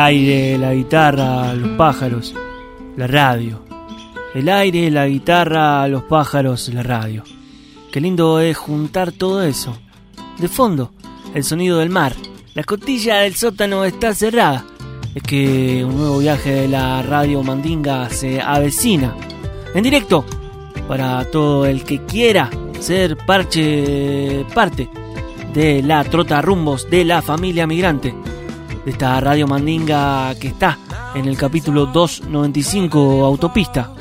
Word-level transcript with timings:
Aire, 0.00 0.58
la 0.58 0.74
guitarra, 0.74 1.54
los 1.54 1.76
pájaros, 1.76 2.34
la 2.96 3.06
radio. 3.06 3.62
El 4.34 4.48
aire, 4.48 4.90
la 4.90 5.06
guitarra, 5.06 5.86
los 5.88 6.04
pájaros, 6.04 6.68
la 6.68 6.82
radio. 6.82 7.22
Qué 7.92 8.00
lindo 8.00 8.40
es 8.40 8.56
juntar 8.56 9.12
todo 9.12 9.42
eso. 9.42 9.76
De 10.38 10.48
fondo, 10.48 10.92
el 11.34 11.44
sonido 11.44 11.78
del 11.78 11.90
mar. 11.90 12.14
La 12.54 12.62
escotilla 12.62 13.18
del 13.18 13.34
sótano 13.34 13.84
está 13.84 14.14
cerrada. 14.14 14.64
Es 15.14 15.22
que 15.22 15.84
un 15.84 15.96
nuevo 15.96 16.18
viaje 16.18 16.52
de 16.52 16.68
la 16.68 17.02
radio 17.02 17.42
Mandinga 17.42 18.08
se 18.10 18.40
avecina. 18.40 19.14
En 19.74 19.82
directo, 19.82 20.24
para 20.88 21.24
todo 21.30 21.66
el 21.66 21.84
que 21.84 22.04
quiera 22.06 22.48
ser 22.80 23.16
parche, 23.16 24.46
parte 24.54 24.88
de 25.52 25.82
la 25.82 26.02
trota 26.04 26.40
rumbos 26.40 26.88
de 26.88 27.04
la 27.04 27.22
familia 27.22 27.66
migrante 27.66 28.14
de 28.84 28.90
esta 28.90 29.20
radio 29.20 29.46
Mandinga 29.46 30.34
que 30.40 30.48
está 30.48 30.78
en 31.14 31.26
el 31.26 31.36
capítulo 31.36 31.86
295 31.86 33.24
Autopista. 33.24 33.92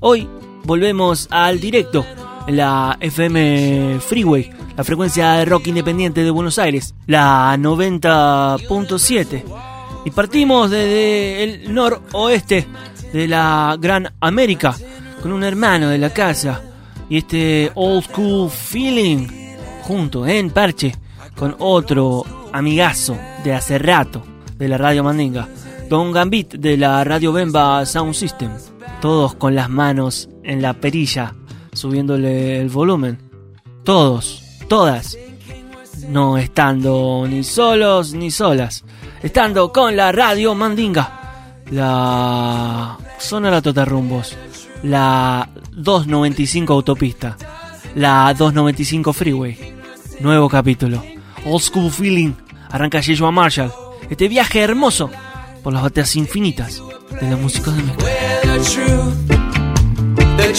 Hoy 0.00 0.28
volvemos 0.64 1.28
al 1.30 1.60
directo 1.60 2.04
en 2.46 2.56
la 2.56 2.96
FM 3.00 4.00
Freeway, 4.00 4.50
la 4.76 4.84
frecuencia 4.84 5.32
de 5.32 5.44
rock 5.44 5.68
independiente 5.68 6.22
de 6.22 6.30
Buenos 6.30 6.58
Aires, 6.58 6.94
la 7.06 7.56
90.7. 7.56 9.44
Y 10.04 10.10
partimos 10.10 10.70
desde 10.70 11.44
el 11.44 11.72
noroeste 11.72 12.66
de 13.12 13.28
la 13.28 13.76
Gran 13.80 14.12
América 14.20 14.74
con 15.22 15.32
un 15.32 15.44
hermano 15.44 15.88
de 15.88 15.98
la 15.98 16.10
casa 16.10 16.60
y 17.08 17.18
este 17.18 17.70
old 17.74 18.04
school 18.04 18.50
feeling 18.50 19.28
junto 19.82 20.26
en 20.26 20.50
parche 20.50 20.94
con 21.36 21.54
otro 21.58 22.41
amigazo 22.52 23.18
de 23.44 23.54
hace 23.54 23.78
rato 23.78 24.22
de 24.56 24.68
la 24.68 24.78
radio 24.78 25.02
Mandinga, 25.02 25.48
Don 25.88 26.12
Gambit 26.12 26.54
de 26.54 26.76
la 26.76 27.02
radio 27.04 27.32
Bemba 27.32 27.84
Sound 27.84 28.14
System, 28.14 28.52
todos 29.00 29.34
con 29.34 29.54
las 29.54 29.68
manos 29.68 30.28
en 30.42 30.62
la 30.62 30.74
perilla 30.74 31.34
subiéndole 31.72 32.60
el 32.60 32.68
volumen, 32.68 33.18
todos, 33.84 34.42
todas, 34.68 35.16
no 36.08 36.38
estando 36.38 37.26
ni 37.28 37.42
solos 37.44 38.12
ni 38.14 38.30
solas, 38.30 38.84
estando 39.22 39.72
con 39.72 39.96
la 39.96 40.12
radio 40.12 40.54
Mandinga, 40.54 41.62
la 41.70 42.98
Sonora 43.18 43.62
Totarrumbos, 43.62 44.36
la 44.82 45.48
295 45.72 46.72
Autopista, 46.72 47.36
la 47.94 48.34
295 48.36 49.12
Freeway, 49.12 49.74
nuevo 50.20 50.48
capítulo, 50.48 51.02
Old 51.44 51.62
School 51.62 51.90
Feeling, 51.90 52.34
arranca 52.70 53.00
Yeshua 53.00 53.30
Marshall, 53.30 53.72
este 54.10 54.28
viaje 54.28 54.60
hermoso 54.60 55.10
por 55.62 55.72
las 55.72 55.82
bateas 55.82 56.16
infinitas 56.16 56.82
de 57.20 57.30
la 57.30 57.36
música 57.36 57.70
de 57.70 57.82
truth, 58.64 59.14
the 60.36 60.52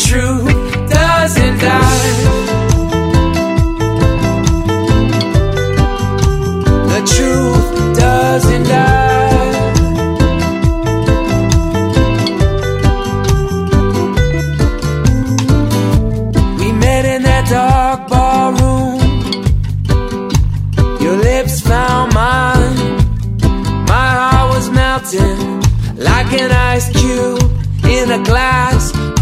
truth 7.06 7.98
doesn't 7.98 8.64
die. 8.68 9.13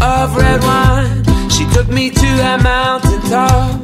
Of 0.02 0.36
red 0.36 0.60
wine. 0.62 1.22
She 1.50 1.64
took 1.74 1.88
me 1.88 2.10
to 2.10 2.28
that 2.42 2.62
mountain 2.62 3.20
top. 3.30 3.80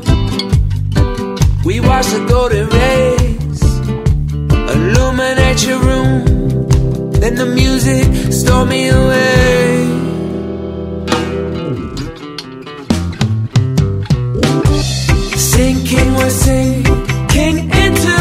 We 1.64 1.80
watched 1.80 2.10
the 2.10 2.26
golden 2.28 2.68
rays 2.68 3.28
illuminate 4.74 5.66
your 5.66 5.80
room. 5.80 6.24
Then 7.20 7.34
the 7.34 7.46
music 7.46 8.32
stole 8.32 8.66
me 8.66 8.88
away. 8.88 9.86
Sinking, 15.36 16.14
we're 16.14 16.30
sinking 16.30 17.58
into 17.84 18.18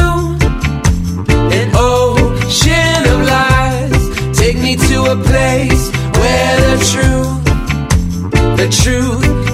an 1.58 1.70
ocean 1.76 3.02
of 3.14 3.20
lies. 3.34 4.38
Take 4.38 4.58
me 4.58 4.76
to 4.76 4.98
a 5.12 5.18
place 5.30 5.84
where 6.20 6.56
the 6.68 6.76
truth, 6.92 7.37
the 8.70 8.74
truth 8.74 9.47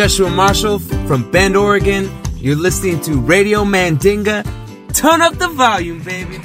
I'm 0.00 0.08
Joshua 0.08 0.30
Marshall 0.30 0.78
from 0.78 1.30
Bend, 1.30 1.58
Oregon. 1.58 2.08
You're 2.36 2.56
listening 2.56 3.02
to 3.02 3.20
Radio 3.20 3.64
Mandinga. 3.64 4.46
Turn 4.94 5.20
up 5.20 5.34
the 5.34 5.48
volume, 5.48 5.98
baby. 5.98 6.38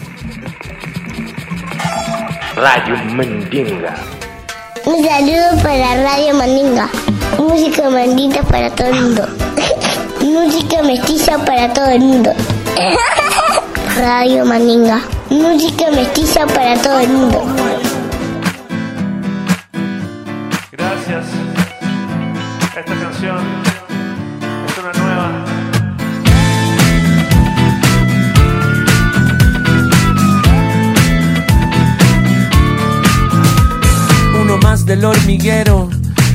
Radio 2.57 2.95
Mandinga. 3.15 3.95
Un 4.85 5.01
saludo 5.05 5.63
para 5.63 6.03
Radio 6.03 6.33
Mandinga. 6.33 6.89
Música 7.39 7.89
mandita 7.89 8.43
para 8.43 8.69
todo 8.71 8.89
el 8.89 9.01
mundo. 9.01 9.25
Música 10.19 10.83
mestiza 10.83 11.37
para 11.45 11.71
todo 11.71 11.91
el 11.91 12.01
mundo. 12.01 12.33
Radio 13.95 14.43
Mandinga. 14.43 15.01
Música 15.29 15.91
mestiza 15.91 16.45
para 16.47 16.75
todo 16.81 16.99
el 16.99 17.07
mundo. 17.07 17.84
Del 34.95 35.05
hormiguero 35.05 35.89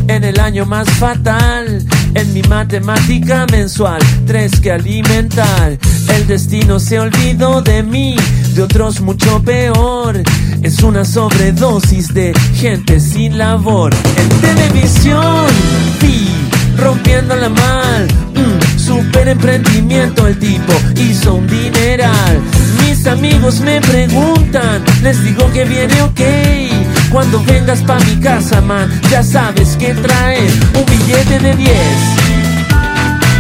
en 0.07 0.23
el 0.23 0.39
año 0.39 0.67
más 0.67 0.89
fatal. 0.91 1.83
En 2.15 2.35
mi 2.35 2.43
matemática 2.43 3.47
mensual, 3.51 4.03
tres 4.27 4.61
que 4.61 4.73
alimentar. 4.73 5.79
El 6.15 6.27
destino 6.27 6.79
se 6.79 6.99
olvidó 6.99 7.63
de 7.63 7.83
mí, 7.83 8.17
de 8.55 8.63
otros 8.63 9.01
mucho 9.01 9.43
peor. 9.43 10.23
Es 10.63 10.83
una 10.83 11.05
sobredosis 11.05 12.13
de 12.13 12.35
gente 12.55 13.01
sin 13.01 13.39
labor. 13.39 13.95
En 14.17 14.29
televisión, 14.41 15.47
vi 16.03 16.29
rompiendo 16.77 17.37
la 17.37 17.49
mal. 17.49 18.09
Mm, 18.35 18.79
super 18.79 19.29
emprendimiento 19.29 20.27
el 20.27 20.39
tipo 20.39 20.73
hizo 20.97 21.35
un 21.35 21.47
dineral. 21.47 22.41
Mis 22.85 23.07
amigos 23.07 23.61
me 23.61 23.81
preguntan, 23.81 24.83
les 25.03 25.23
digo 25.25 25.51
que 25.53 25.65
viene 25.65 26.03
ok. 26.03 26.80
Cuando 27.11 27.43
vengas 27.43 27.83
pa' 27.83 27.99
mi 28.07 28.21
casa, 28.21 28.61
man, 28.61 28.89
ya 29.11 29.23
sabes 29.25 29.77
que 29.77 29.95
traer 29.95 30.49
un 30.75 30.87
billete 30.87 31.41
de 31.41 31.57
10. 31.57 31.77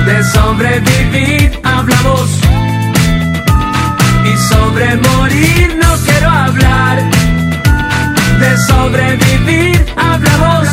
De 0.07 0.25
sobrevivir 0.25 1.61
hablamos. 1.63 2.31
Y 4.25 4.37
sobre 4.53 4.97
morir 4.97 5.79
no 5.81 5.95
quiero 6.05 6.31
hablar. 6.31 6.99
De 8.41 8.57
sobrevivir 8.67 9.87
hablamos. 9.97 10.69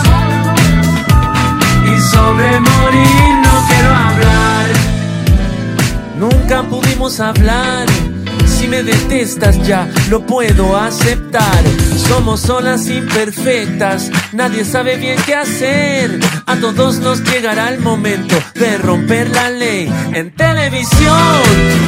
Y 1.86 2.02
sobre 2.02 2.60
morir 2.60 3.36
no 3.44 3.68
quiero 3.68 3.94
hablar. 3.94 4.66
Nunca 6.18 6.64
pudimos 6.64 7.20
hablar. 7.20 7.86
Si 8.48 8.68
me 8.68 8.82
detestas 8.82 9.62
ya 9.68 9.88
lo 10.10 10.26
puedo 10.26 10.76
aceptar. 10.76 11.64
Somos 11.98 12.50
olas 12.50 12.88
imperfectas, 12.88 14.12
nadie 14.32 14.64
sabe 14.64 14.98
bien 14.98 15.18
qué 15.26 15.36
hacer. 15.36 16.20
A 16.46 16.56
todos 16.56 17.00
nos 17.00 17.24
llegará 17.24 17.70
el 17.70 17.80
momento 17.80 18.36
de 18.56 18.78
romper 18.78 19.30
la 19.30 19.50
ley. 19.50 19.92
En 20.14 20.32
televisión 20.32 21.42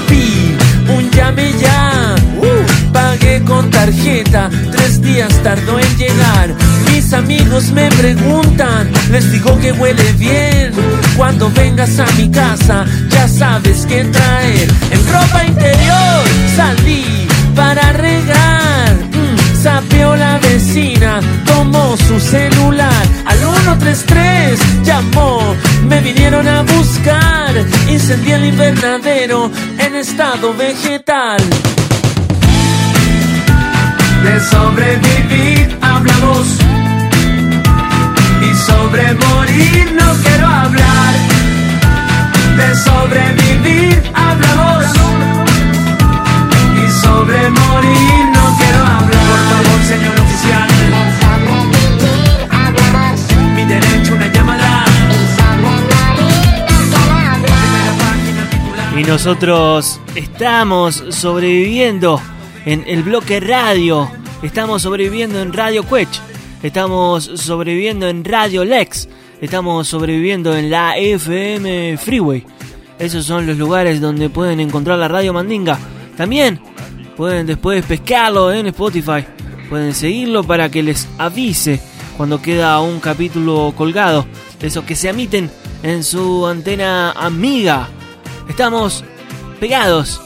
vi 0.09 0.57
un 0.91 1.09
llame 1.11 1.53
ya. 1.59 2.15
Uh, 2.37 2.91
pagué 2.91 3.43
con 3.43 3.69
tarjeta, 3.69 4.49
tres 4.71 5.01
días 5.01 5.31
tardó 5.43 5.79
en 5.79 5.97
llegar. 5.97 6.55
Mis 6.91 7.13
amigos 7.13 7.71
me 7.71 7.89
preguntan, 7.91 8.89
les 9.11 9.31
digo 9.31 9.57
que 9.59 9.71
huele 9.73 10.11
bien. 10.13 10.71
Cuando 11.15 11.51
vengas 11.51 11.99
a 11.99 12.05
mi 12.17 12.29
casa, 12.29 12.85
ya 13.09 13.27
sabes 13.27 13.85
qué 13.87 14.03
traer. 14.05 14.69
En 14.91 15.07
ropa 15.07 15.45
interior 15.45 16.23
salí 16.55 17.27
para 17.55 17.93
regar. 17.93 19.08
Sapeó 19.61 20.15
la 20.15 20.39
vecina, 20.39 21.19
tomó 21.45 21.97
su 21.97 22.17
celular. 22.17 23.03
Al 23.25 23.37
133 23.37 24.85
llamó, 24.85 25.53
me 25.85 25.99
vinieron 25.99 26.47
a 26.47 26.61
buscar. 26.61 27.53
Incendié 27.89 28.35
el 28.35 28.45
invernadero 28.45 29.51
en 29.77 29.95
estado 29.95 30.53
vegetal. 30.53 31.41
De 34.23 34.39
sobrevivir 34.49 35.77
hablamos. 35.81 36.47
Y 38.41 38.55
sobre 38.65 39.13
morir 39.13 39.93
no 39.99 40.13
quiero 40.23 40.47
hablar. 40.47 41.13
De 42.55 42.75
sobrevivir 42.75 44.03
hablamos. 44.13 44.85
Y 46.81 46.91
sobre 47.01 47.49
morir 47.49 48.25
no 48.33 48.57
quiero 48.57 48.68
Y 58.99 59.03
nosotros 59.03 59.97
estamos 60.13 61.05
sobreviviendo 61.11 62.21
en 62.65 62.83
el 62.85 63.03
bloque 63.03 63.39
radio. 63.39 64.11
Estamos 64.43 64.81
sobreviviendo 64.81 65.39
en 65.39 65.53
Radio 65.53 65.87
Quech. 65.87 66.09
Estamos 66.61 67.23
sobreviviendo 67.23 68.09
en 68.09 68.25
Radio 68.25 68.65
Lex. 68.65 69.07
Estamos 69.39 69.87
sobreviviendo 69.87 70.53
en 70.53 70.69
la 70.69 70.97
FM 70.97 71.95
Freeway. 71.97 72.45
Esos 72.99 73.23
son 73.23 73.47
los 73.47 73.57
lugares 73.57 74.01
donde 74.01 74.29
pueden 74.29 74.59
encontrar 74.59 74.99
la 74.99 75.07
Radio 75.07 75.31
Mandinga. 75.31 75.79
También 76.17 76.59
pueden 77.15 77.47
después 77.47 77.85
pescarlo 77.85 78.51
en 78.51 78.67
Spotify. 78.67 79.23
Pueden 79.69 79.93
seguirlo 79.93 80.43
para 80.43 80.69
que 80.69 80.83
les 80.83 81.07
avise 81.17 81.79
cuando 82.17 82.41
queda 82.41 82.81
un 82.81 82.99
capítulo 82.99 83.73
colgado. 83.77 84.25
Esos 84.61 84.83
que 84.83 84.97
se 84.97 85.07
emiten 85.07 85.49
en 85.83 86.03
su 86.03 86.45
antena 86.45 87.13
amiga. 87.13 87.87
Estamos 88.49 89.05
pegados, 89.59 90.21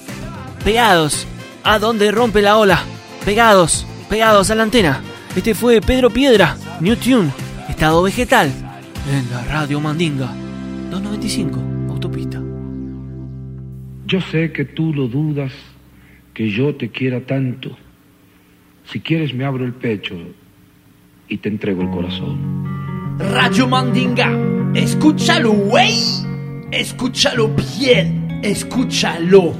pegados 0.63 1.27
a 1.63 1.77
donde 1.77 2.09
rompe 2.11 2.41
la 2.41 2.57
ola. 2.57 2.83
Pegados, 3.25 3.85
pegados 4.09 4.49
a 4.49 4.55
la 4.55 4.63
antena. 4.63 5.01
Este 5.35 5.53
fue 5.53 5.81
Pedro 5.81 6.09
Piedra, 6.09 6.57
New 6.79 6.95
Tune, 6.95 7.31
estado 7.69 8.01
vegetal, 8.01 8.51
en 9.11 9.29
la 9.29 9.43
Radio 9.43 9.79
Mandinga. 9.79 10.33
295, 10.89 11.91
autopista. 11.91 12.41
Yo 14.07 14.21
sé 14.21 14.51
que 14.51 14.65
tú 14.65 14.93
lo 14.93 15.07
dudas, 15.07 15.51
que 16.33 16.49
yo 16.49 16.75
te 16.75 16.89
quiera 16.89 17.21
tanto. 17.25 17.77
Si 18.85 18.99
quieres 19.01 19.33
me 19.33 19.45
abro 19.45 19.65
el 19.65 19.73
pecho 19.73 20.15
y 21.27 21.37
te 21.37 21.49
entrego 21.49 21.81
el 21.81 21.89
corazón. 21.89 23.17
Radio 23.19 23.67
Mandinga, 23.67 24.31
escúchalo, 24.73 25.51
güey. 25.51 26.32
Escúchalo 26.73 27.49
bien, 27.77 28.39
escúchalo. 28.41 29.53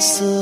El 0.00 0.39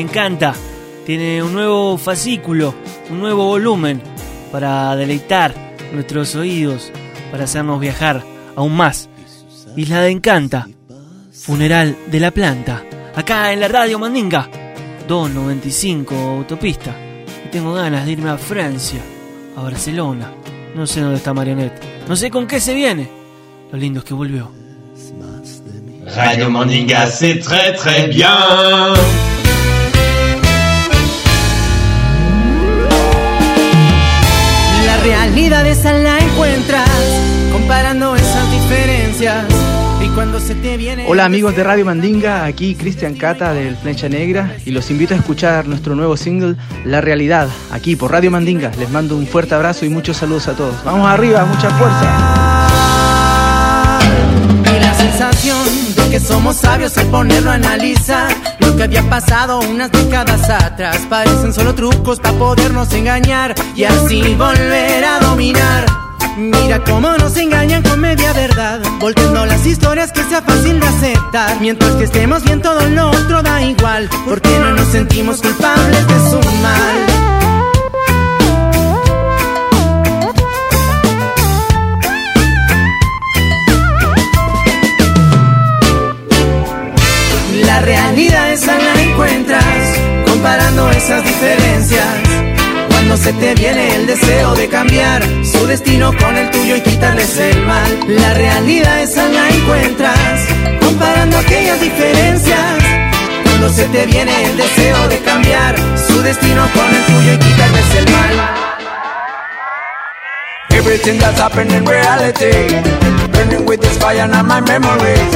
Encanta 0.00 0.54
tiene 1.04 1.42
un 1.42 1.52
nuevo 1.52 1.98
fascículo, 1.98 2.74
un 3.10 3.20
nuevo 3.20 3.46
volumen 3.46 4.00
para 4.52 4.94
deleitar 4.96 5.54
nuestros 5.92 6.34
oídos, 6.34 6.90
para 7.30 7.44
hacernos 7.44 7.80
viajar 7.80 8.22
aún 8.56 8.76
más. 8.76 9.08
Isla 9.76 10.02
de 10.02 10.10
Encanta, 10.10 10.68
Funeral 11.32 11.96
de 12.10 12.20
la 12.20 12.30
Planta, 12.30 12.84
acá 13.14 13.52
en 13.52 13.60
la 13.60 13.68
radio 13.68 13.98
Mandinga, 13.98 14.48
295 15.08 16.14
Autopista. 16.14 16.94
Tengo 17.50 17.72
ganas 17.74 18.04
de 18.06 18.12
irme 18.12 18.30
a 18.30 18.38
Francia, 18.38 19.00
a 19.56 19.62
Barcelona. 19.62 20.32
No 20.74 20.86
sé 20.86 21.00
dónde 21.00 21.16
está 21.16 21.34
Marionette, 21.34 22.06
no 22.08 22.16
sé 22.16 22.30
con 22.30 22.46
qué 22.46 22.60
se 22.60 22.74
viene. 22.74 23.08
Lo 23.72 23.78
lindo 23.78 24.00
es 24.00 24.04
que 24.04 24.14
volvió. 24.14 24.50
Radio 26.14 26.50
Mandinga, 26.50 27.06
c'est 27.06 27.40
très 27.40 27.72
très 27.76 28.08
bien. 28.08 29.29
La 35.40 35.62
realidad 35.62 35.72
esa 35.72 35.92
la 35.94 36.18
encuentras 36.18 36.86
comparando 37.50 38.14
esas 38.14 38.52
diferencias. 38.52 39.46
Y 40.04 40.08
cuando 40.08 40.38
se 40.38 40.54
te 40.54 40.76
viene. 40.76 41.06
Hola 41.08 41.24
amigos 41.24 41.56
de 41.56 41.64
Radio 41.64 41.86
Mandinga, 41.86 42.44
aquí 42.44 42.74
Cristian 42.74 43.14
Cata 43.14 43.54
del 43.54 43.74
Flecha 43.74 44.10
Negra 44.10 44.54
y 44.66 44.70
los 44.70 44.90
invito 44.90 45.14
a 45.14 45.16
escuchar 45.16 45.66
nuestro 45.66 45.94
nuevo 45.94 46.18
single 46.18 46.56
La 46.84 47.00
Realidad, 47.00 47.48
aquí 47.70 47.96
por 47.96 48.12
Radio 48.12 48.30
Mandinga. 48.30 48.70
Les 48.78 48.90
mando 48.90 49.16
un 49.16 49.26
fuerte 49.26 49.54
abrazo 49.54 49.86
y 49.86 49.88
muchos 49.88 50.18
saludos 50.18 50.46
a 50.46 50.52
todos. 50.52 50.84
Vamos 50.84 51.08
arriba, 51.08 51.42
mucha 51.46 51.70
fuerza. 51.70 52.68
Y 54.76 54.78
la 54.78 54.94
sensación 54.94 55.66
de 55.96 56.10
que 56.10 56.20
somos 56.20 56.56
sabios 56.56 56.98
al 56.98 57.06
ponerlo 57.06 57.50
a 57.50 57.54
analizar 57.54 58.30
que 58.80 58.84
había 58.84 59.10
pasado 59.10 59.60
unas 59.60 59.92
décadas 59.92 60.48
atrás. 60.48 61.00
Parecen 61.10 61.52
solo 61.52 61.74
trucos 61.74 62.18
para 62.18 62.38
podernos 62.38 62.90
engañar 62.94 63.54
y 63.76 63.84
así 63.84 64.22
volver 64.36 65.04
a 65.04 65.20
dominar. 65.20 65.84
Mira 66.38 66.82
cómo 66.84 67.12
nos 67.18 67.36
engañan 67.36 67.82
con 67.82 68.00
media 68.00 68.32
verdad, 68.32 68.80
volteando 68.98 69.44
las 69.44 69.66
historias 69.66 70.12
que 70.12 70.22
sea 70.24 70.40
fácil 70.40 70.80
de 70.80 70.86
aceptar. 70.86 71.60
Mientras 71.60 71.92
que 71.96 72.04
estemos 72.04 72.42
bien, 72.42 72.62
todo 72.62 72.80
lo 72.88 73.10
otro 73.10 73.42
da 73.42 73.60
igual, 73.60 74.08
porque 74.26 74.48
no 74.58 74.70
nos 74.70 74.88
sentimos 74.88 75.42
culpables 75.42 76.06
de 76.06 76.30
su 76.30 76.38
mal. 76.62 77.39
Realidad 88.60 88.76
esa 88.76 88.78
la 88.78 89.02
encuentras 89.02 89.64
comparando 90.26 90.90
esas 90.90 91.24
diferencias. 91.24 92.04
Cuando 92.88 93.16
se 93.16 93.32
te 93.32 93.54
viene 93.54 93.94
el 93.94 94.06
deseo 94.06 94.54
de 94.54 94.68
cambiar 94.68 95.22
su 95.44 95.66
destino 95.66 96.12
con 96.18 96.36
el 96.36 96.50
tuyo 96.50 96.76
y 96.76 96.80
quitarles 96.80 97.38
el 97.38 97.62
mal. 97.66 98.00
La 98.08 98.34
realidad 98.34 99.00
esa 99.00 99.28
la 99.28 99.48
encuentras 99.48 100.46
comparando 100.80 101.38
aquellas 101.38 101.80
diferencias. 101.80 102.60
Cuando 103.44 103.68
se 103.70 103.84
te 103.84 104.06
viene 104.06 104.44
el 104.44 104.56
deseo 104.56 105.08
de 105.08 105.18
cambiar 105.20 105.74
su 105.96 106.20
destino 106.22 106.62
con 106.74 106.88
el 106.94 107.04
tuyo 107.06 107.34
y 107.34 107.38
quitarles 107.38 107.94
el 107.96 108.12
mal. 108.12 108.69
Everything 110.80 111.18
that's 111.18 111.38
happened 111.38 111.72
in 111.72 111.84
reality. 111.84 112.72
Burning 113.36 113.66
with 113.66 113.82
this 113.82 113.98
fire 113.98 114.24
on 114.24 114.46
my 114.48 114.60
memories. 114.64 115.32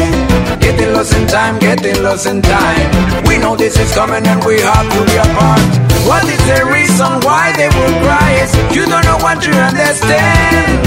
Getting 0.56 0.94
lost 0.94 1.12
in 1.12 1.26
time, 1.28 1.58
getting 1.58 2.02
lost 2.02 2.26
in 2.26 2.40
time. 2.40 2.88
We 3.28 3.36
know 3.36 3.54
this 3.54 3.78
is 3.78 3.92
coming 3.94 4.26
and 4.26 4.42
we 4.42 4.58
have 4.60 4.88
to 4.88 5.00
be 5.04 5.16
apart. 5.20 5.60
What 6.08 6.24
is 6.24 6.40
the 6.48 6.64
reason 6.72 7.20
why 7.28 7.52
they 7.60 7.68
will 7.68 7.94
cry? 8.00 8.40
Is 8.40 8.56
you 8.74 8.86
don't 8.88 9.04
know 9.04 9.20
what 9.20 9.44
you 9.44 9.52
understand. 9.52 10.80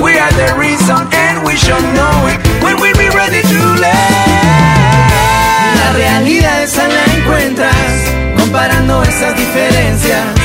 We 0.00 0.16
are 0.16 0.32
the 0.40 0.56
reason 0.56 1.04
and 1.12 1.44
we 1.44 1.54
should 1.60 1.84
know 1.92 2.16
it. 2.32 2.40
When 2.64 2.80
we 2.80 2.96
be 2.96 3.12
ready 3.12 3.44
to 3.44 3.60
land 3.76 4.48
La 5.84 5.92
realidad 5.92 6.62
esa 6.62 6.88
la 6.88 7.04
encuentras 7.12 7.92
comparando 8.40 9.02
esas 9.02 9.36
diferencias. 9.36 10.37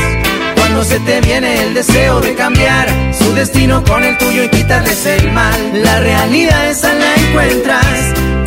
Cuando 0.84 0.98
se 0.98 1.12
te 1.12 1.22
viene 1.22 1.62
el 1.62 1.74
deseo 1.74 2.20
de 2.20 2.36
cambiar 2.36 2.90
su 3.18 3.34
destino 3.34 3.82
con 3.86 4.04
el 4.04 4.18
tuyo 4.18 4.44
y 4.44 4.50
quitarles 4.50 5.06
el 5.06 5.32
mal. 5.32 5.56
La 5.82 6.02
realidad 6.02 6.70
esa 6.70 6.94
la 6.94 7.16
encuentras 7.16 7.86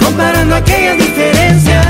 comparando 0.05 0.55
aquellas 0.57 0.99
diferencias. 0.99 1.87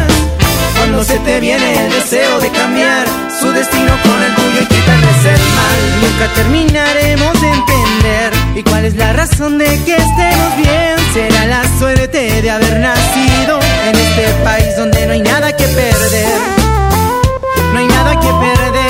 Cuando 0.76 1.02
se 1.02 1.18
te 1.18 1.40
viene 1.40 1.86
el 1.86 1.90
deseo 1.90 2.38
de 2.38 2.48
cambiar 2.50 3.08
su 3.40 3.50
destino 3.50 3.90
con 4.04 4.22
el 4.22 4.34
tuyo 4.36 4.60
y 4.62 4.66
quitarles 4.66 5.24
el 5.24 5.40
mal. 5.58 5.78
Nunca 6.02 6.34
terminaremos 6.34 7.40
de 7.40 7.48
entender 7.48 8.32
y 8.54 8.62
cuál 8.62 8.84
es 8.84 8.94
la 8.94 9.14
razón 9.14 9.58
de 9.58 9.66
que 9.84 9.96
estemos 9.96 10.56
bien. 10.58 10.96
Será 11.12 11.46
la 11.46 11.62
suerte 11.80 12.40
de 12.40 12.50
haber 12.52 12.78
nacido 12.78 13.58
en 13.88 13.96
este 13.96 14.44
país 14.44 14.76
donde 14.76 15.06
no 15.08 15.12
hay 15.12 15.22
nada 15.22 15.56
que 15.56 15.64
perder. 15.64 16.38
No 17.72 17.80
hay 17.80 17.86
nada 17.88 18.20
que 18.20 18.28
perder. 18.28 18.85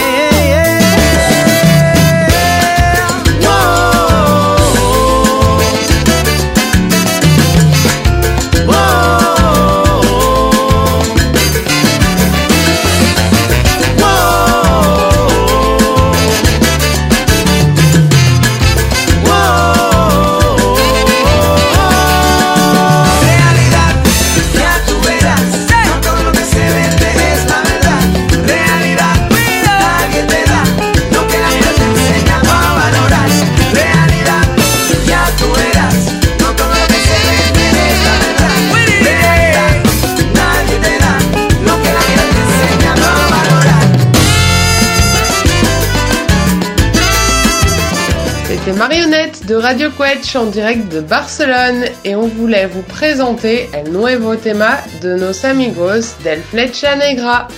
Radio 49.66 49.90
Quetch 49.90 50.36
en 50.36 50.46
direct 50.52 50.92
de 50.92 51.00
Barcelone 51.00 51.86
et 52.04 52.14
on 52.14 52.28
voulait 52.28 52.68
vous 52.68 52.82
présenter 52.82 53.68
El 53.72 53.90
Nuevo 53.90 54.36
Tema 54.36 54.78
de 55.02 55.16
nos 55.16 55.44
amigos 55.44 56.14
del 56.22 56.40
Flecha 56.40 56.94
Negra. 56.94 57.48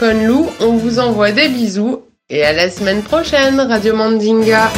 Con 0.00 0.26
Lou, 0.26 0.50
on 0.58 0.76
vous 0.78 0.98
envoie 0.98 1.30
des 1.30 1.48
bisous 1.48 2.02
et 2.28 2.44
à 2.44 2.52
la 2.52 2.68
semaine 2.68 3.00
prochaine, 3.02 3.60
Radio 3.60 3.94
Mandinga. 3.94 4.72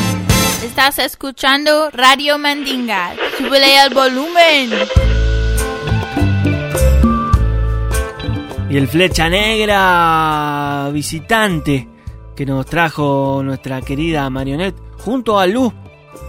Estás 0.62 0.98
escuchando 0.98 1.88
Radio 1.94 2.36
Mandinga. 2.36 3.14
Súbele 3.38 3.86
el 3.86 3.94
volumen. 3.94 4.70
Y 8.68 8.76
el 8.76 8.88
Flecha 8.88 9.30
Negra 9.30 10.90
visitante 10.92 11.88
que 12.36 12.44
nos 12.44 12.66
trajo 12.66 13.40
nuestra 13.42 13.80
querida 13.80 14.28
Marionette 14.28 14.76
junto 14.98 15.38
a 15.38 15.46
Lu 15.46 15.72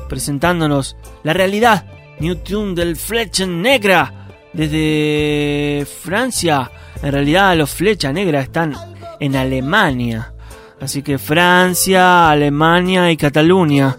presentándonos 0.09 0.97
la 1.23 1.33
realidad 1.33 1.85
New 2.19 2.35
Tune 2.35 2.75
del 2.75 2.95
Flecha 2.95 3.45
Negra 3.45 4.29
desde 4.53 5.85
Francia. 5.85 6.71
En 7.01 7.11
realidad 7.11 7.55
los 7.57 7.71
Flecha 7.71 8.11
Negra 8.13 8.41
están 8.41 8.73
en 9.19 9.35
Alemania. 9.35 10.33
Así 10.79 11.01
que 11.01 11.17
Francia, 11.17 12.29
Alemania 12.29 13.11
y 13.11 13.17
Cataluña 13.17 13.97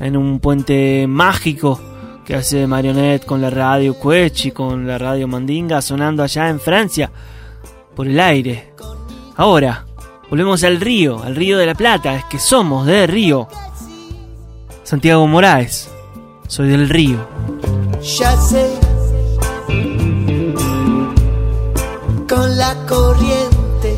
en 0.00 0.16
un 0.16 0.40
puente 0.40 1.06
mágico 1.08 1.80
que 2.24 2.34
hace 2.34 2.66
Marionette 2.66 3.26
con 3.26 3.40
la 3.40 3.50
radio 3.50 3.98
Quech 4.00 4.46
y 4.46 4.50
con 4.50 4.86
la 4.86 4.98
radio 4.98 5.28
Mandinga 5.28 5.82
sonando 5.82 6.22
allá 6.22 6.48
en 6.48 6.58
Francia 6.58 7.10
por 7.94 8.08
el 8.08 8.18
aire. 8.18 8.72
Ahora, 9.36 9.84
volvemos 10.30 10.64
al 10.64 10.80
río, 10.80 11.22
al 11.22 11.36
río 11.36 11.58
de 11.58 11.66
la 11.66 11.74
Plata, 11.74 12.14
es 12.16 12.24
que 12.24 12.38
somos 12.38 12.86
de 12.86 13.06
río. 13.06 13.48
Santiago 14.84 15.26
Moraes, 15.26 15.88
soy 16.46 16.68
del 16.68 16.90
río. 16.90 17.16
Ya 18.18 18.36
sé, 18.36 18.70
con 22.28 22.58
la 22.58 22.76
corriente, 22.86 23.96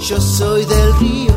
yo 0.00 0.18
soy 0.18 0.64
del 0.64 0.98
río. 1.00 1.31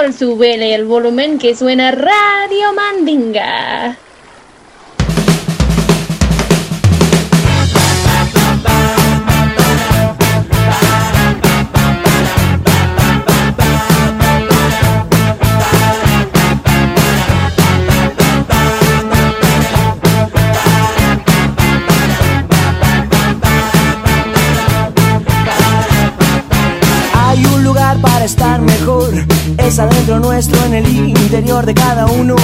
Favor, 0.00 0.12
súbele 0.14 0.74
el 0.74 0.84
volumen 0.86 1.38
que 1.38 1.54
suena 1.54 1.90
Radio 1.90 2.72
Mandinga. 2.74 3.98
Es 29.70 29.78
adentro 29.78 30.18
nuestro, 30.18 30.64
en 30.64 30.74
el 30.74 30.88
interior 30.88 31.64
de 31.64 31.74
cada 31.74 32.06
uno. 32.06 32.34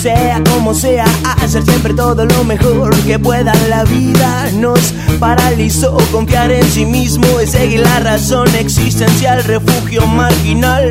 Sea 0.00 0.42
como 0.50 0.72
sea, 0.72 1.04
hacer 1.42 1.62
siempre 1.64 1.92
todo 1.92 2.24
lo 2.24 2.44
mejor 2.44 2.96
que 3.02 3.18
pueda. 3.18 3.52
La 3.68 3.84
vida 3.84 4.50
nos 4.54 4.94
paralizó, 5.20 5.98
confiar 6.10 6.50
en 6.50 6.64
sí 6.64 6.86
mismo 6.86 7.26
es 7.40 7.50
seguir 7.50 7.80
la 7.80 8.00
razón 8.00 8.48
existencial, 8.54 9.44
refugio 9.44 10.06
marginal, 10.06 10.88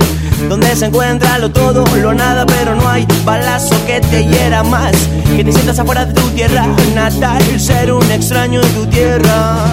donde 0.48 0.76
se 0.76 0.86
encuentra 0.86 1.40
lo 1.40 1.50
todo, 1.50 1.84
lo 1.98 2.14
nada, 2.14 2.46
pero 2.46 2.76
no 2.76 2.88
hay 2.88 3.08
balazo 3.24 3.74
que 3.88 4.02
te 4.02 4.24
hiera 4.24 4.62
más, 4.62 4.92
que 5.36 5.44
te 5.44 5.52
sientas 5.52 5.80
afuera 5.80 6.06
de 6.06 6.14
tu 6.14 6.28
tierra 6.30 6.68
natal, 6.94 7.42
ser 7.60 7.92
un 7.92 8.12
extraño 8.12 8.62
en 8.62 8.74
tu 8.76 8.86
tierra. 8.86 9.66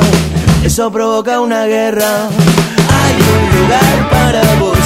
Eso 0.65 0.91
provoca 0.91 1.41
una 1.41 1.67
guerra. 1.67 2.29
Hay 2.29 3.15
un 3.15 3.61
lugar 3.61 4.11
para 4.11 4.55
vos, 4.61 4.82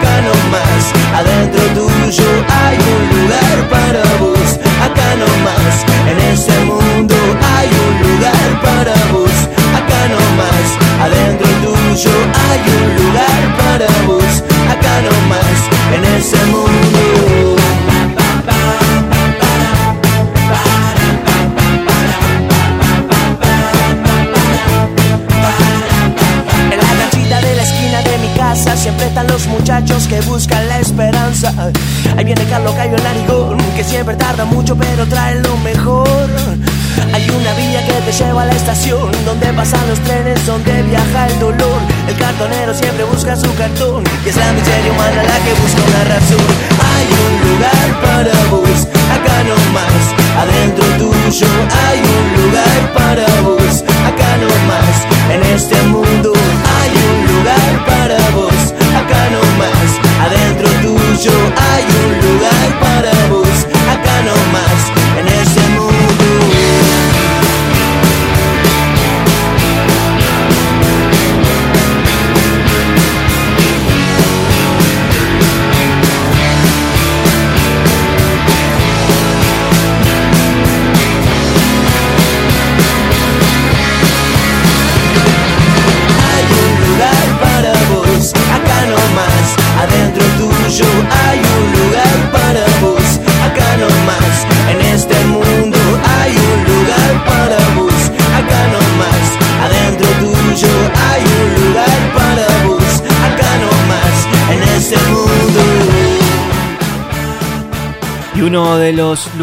acá 0.00 0.20
no 0.22 0.34
más, 0.50 0.82
adentro 1.14 1.62
tuyo 1.74 2.30
hay 2.48 2.78
un 2.94 3.02
lugar 3.20 3.68
para 3.68 4.02
vos, 4.18 4.58
acá 4.86 5.08
no 5.20 5.28
más, 5.44 5.74
en 6.10 6.18
este 6.32 6.58
mundo 6.64 7.14
hay 7.56 7.68
un 7.86 7.89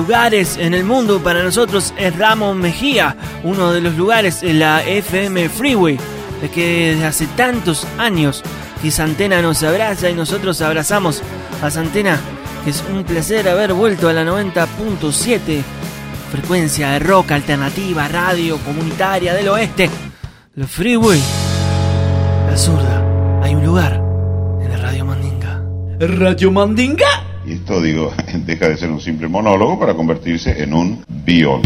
lugares 0.07 0.55
en 0.55 0.73
el 0.73 0.85
mundo 0.85 1.21
para 1.21 1.43
nosotros 1.43 1.93
es 1.97 2.17
Ramón 2.17 2.59
Mejía. 2.59 3.17
Uno 3.43 3.73
de 3.73 3.81
los 3.81 3.93
lugares 3.95 4.41
es 4.41 4.55
la 4.55 4.81
FM 4.81 5.49
Freeway. 5.49 5.99
Es 6.41 6.49
que 6.49 6.93
desde 6.93 7.05
hace 7.05 7.27
tantos 7.35 7.85
años 7.97 8.41
que 8.81 8.89
Santena 8.89 9.41
nos 9.41 9.63
abraza 9.63 10.09
y 10.09 10.13
nosotros 10.13 10.61
abrazamos 10.61 11.21
a 11.61 11.69
Santena. 11.69 12.21
Es 12.65 12.85
un 12.89 13.03
placer 13.03 13.49
haber 13.49 13.73
vuelto 13.73 14.07
a 14.07 14.13
la 14.13 14.23
90.7 14.23 15.61
frecuencia 16.31 16.91
de 16.91 16.99
rock 16.99 17.33
alternativa, 17.33 18.07
radio 18.07 18.57
comunitaria 18.59 19.33
del 19.33 19.49
oeste. 19.49 19.89
La 20.55 20.67
Freeway. 20.67 21.21
La 22.49 22.55
zurda. 22.55 23.41
Hay 23.43 23.55
un 23.55 23.65
lugar 23.65 24.01
en 24.61 24.69
la 24.69 24.77
Radio 24.77 25.03
Mandinga. 25.03 25.61
Radio 25.99 26.49
Mandinga. 26.49 27.16
Y 27.47 27.53
esto, 27.53 27.81
digo, 27.81 28.11
deja 28.45 28.67
de 28.67 28.77
ser 28.77 28.91
un 28.91 28.99
simple 28.99 29.29
monólogo 29.29 29.79
para 29.79 29.93
convertirse 29.93 30.61
en 30.61 30.73
un 30.73 31.05
biólogo. 31.07 31.63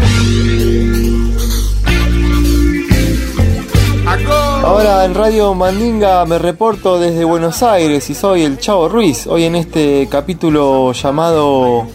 Ahora 4.62 5.04
en 5.04 5.14
Radio 5.14 5.54
Mandinga 5.54 6.24
me 6.24 6.38
reporto 6.38 7.00
desde 7.00 7.24
Buenos 7.24 7.64
Aires 7.64 8.08
y 8.10 8.14
soy 8.14 8.42
el 8.42 8.58
Chavo 8.58 8.88
Ruiz, 8.88 9.26
hoy 9.26 9.44
en 9.44 9.56
este 9.56 10.06
capítulo 10.08 10.92
llamado 10.92 11.88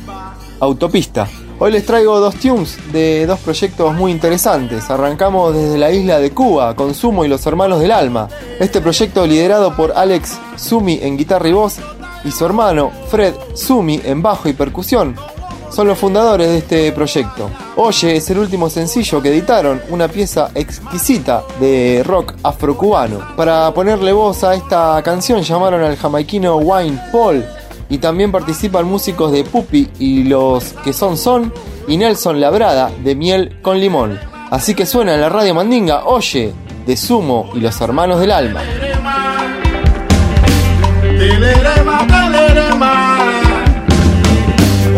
Autopista. 0.59 1.29
Hoy 1.59 1.71
les 1.71 1.85
traigo 1.85 2.19
dos 2.19 2.35
tunes 2.35 2.77
de 2.91 3.25
dos 3.25 3.39
proyectos 3.39 3.95
muy 3.95 4.11
interesantes. 4.11 4.89
Arrancamos 4.89 5.55
desde 5.55 5.77
la 5.77 5.91
isla 5.91 6.19
de 6.19 6.31
Cuba 6.31 6.75
con 6.75 6.93
Sumo 6.93 7.23
y 7.23 7.29
los 7.29 7.45
Hermanos 7.45 7.79
del 7.79 7.91
Alma. 7.91 8.27
Este 8.59 8.81
proyecto 8.81 9.25
liderado 9.25 9.75
por 9.75 9.93
Alex 9.95 10.37
Sumi 10.57 10.99
en 11.01 11.17
guitarra 11.17 11.49
y 11.49 11.53
voz 11.53 11.79
y 12.27 12.31
su 12.31 12.45
hermano 12.45 12.91
Fred 13.09 13.33
Sumi 13.53 14.01
en 14.03 14.21
bajo 14.21 14.49
y 14.49 14.53
percusión. 14.53 15.15
Son 15.71 15.87
los 15.87 15.97
fundadores 15.97 16.49
de 16.49 16.57
este 16.57 16.91
proyecto. 16.91 17.49
Oye 17.75 18.17
es 18.17 18.29
el 18.29 18.39
último 18.39 18.69
sencillo 18.69 19.21
que 19.21 19.29
editaron, 19.29 19.81
una 19.89 20.07
pieza 20.07 20.51
exquisita 20.53 21.43
de 21.59 22.03
rock 22.05 22.33
afrocubano. 22.43 23.19
Para 23.35 23.73
ponerle 23.73 24.11
voz 24.11 24.43
a 24.43 24.55
esta 24.55 25.01
canción 25.03 25.41
llamaron 25.41 25.81
al 25.83 25.97
jamaiquino 25.97 26.57
Wayne 26.57 26.99
Paul 27.11 27.45
y 27.89 27.97
también 27.97 28.31
participan 28.31 28.85
músicos 28.85 29.31
de 29.31 29.43
Pupi 29.43 29.89
y 29.99 30.23
los 30.23 30.73
que 30.83 30.93
son 30.93 31.17
son 31.17 31.53
y 31.87 31.97
Nelson 31.97 32.41
Labrada 32.41 32.91
de 33.03 33.15
Miel 33.15 33.59
con 33.61 33.79
Limón. 33.79 34.19
Así 34.51 34.75
que 34.75 34.85
suena 34.85 35.15
en 35.15 35.21
la 35.21 35.29
radio 35.29 35.53
Mandinga, 35.53 36.05
oye, 36.05 36.53
de 36.85 36.97
Sumo 36.97 37.51
y 37.53 37.59
los 37.59 37.79
hermanos 37.81 38.19
del 38.19 38.31
alma. 38.31 38.61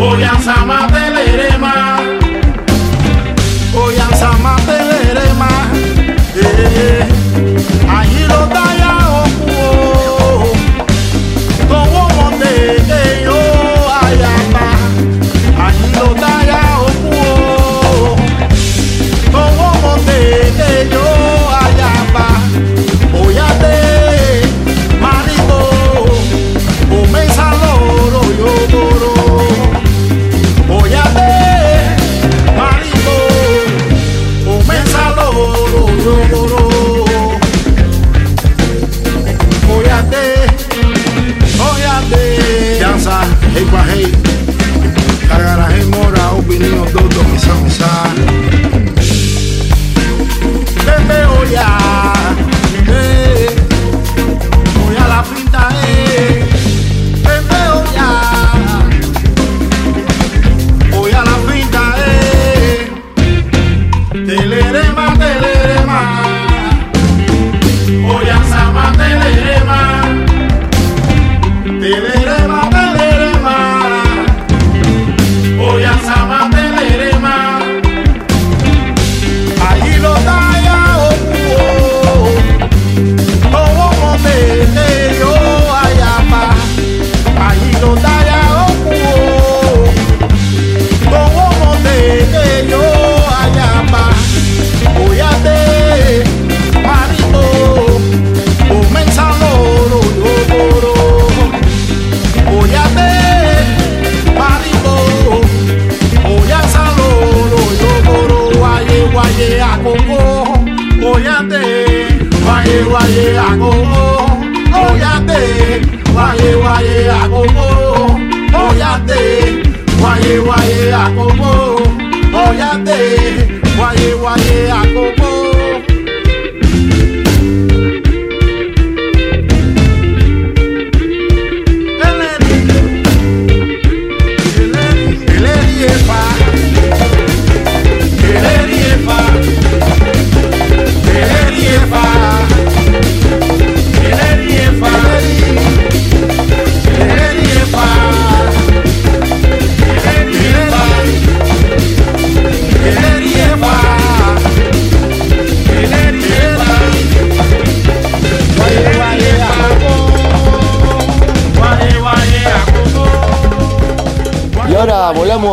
Oh 0.02 0.16
yeah, 0.18 0.40
llamar 0.40 0.89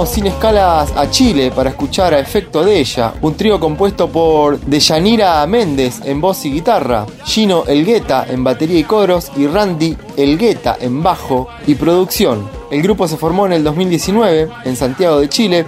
sin 0.06 0.28
escalas 0.28 0.92
a 0.96 1.10
Chile 1.10 1.52
para 1.56 1.72
escuchar 1.72 2.14
a 2.14 2.20
efecto 2.20 2.64
de 2.64 2.80
ella, 2.80 3.14
un 3.22 3.36
trío 3.36 3.60
compuesto 3.60 4.10
por 4.10 4.60
Deyanira 4.60 5.46
Méndez 5.48 6.02
en 6.06 6.22
voz 6.22 6.46
y 6.46 6.52
guitarra, 6.52 7.06
Gino 7.26 7.64
Elgueta 7.66 8.26
en 8.30 8.44
batería 8.44 8.80
y 8.80 8.84
coros 8.84 9.32
y 9.36 9.48
Randy 9.48 9.98
Elgueta 10.16 10.78
en 10.80 11.02
bajo 11.02 11.48
y 11.66 11.76
producción. 11.76 12.48
El 12.70 12.84
grupo 12.84 13.08
se 13.08 13.18
formó 13.18 13.48
en 13.48 13.54
el 13.54 13.64
2019 13.64 14.50
en 14.66 14.76
Santiago 14.76 15.20
de 15.20 15.30
Chile 15.30 15.66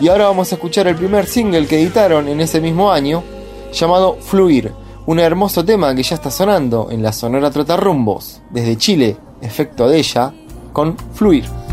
y 0.00 0.08
ahora 0.08 0.26
vamos 0.26 0.52
a 0.52 0.54
escuchar 0.54 0.86
el 0.86 0.96
primer 0.96 1.26
single 1.26 1.66
que 1.66 1.80
editaron 1.80 2.28
en 2.28 2.40
ese 2.40 2.60
mismo 2.60 2.92
año 2.92 3.22
llamado 3.72 4.18
Fluir, 4.20 4.72
un 5.06 5.18
hermoso 5.18 5.64
tema 5.64 5.94
que 5.94 6.02
ya 6.02 6.14
está 6.14 6.30
sonando 6.30 6.88
en 6.90 7.02
la 7.02 7.12
Sonora 7.12 7.50
Trotarrumbos 7.50 8.40
desde 8.50 8.76
Chile, 8.76 9.16
efecto 9.42 9.88
de 9.88 9.98
ella, 9.98 10.32
con 10.72 10.96
Fluir. 11.14 11.63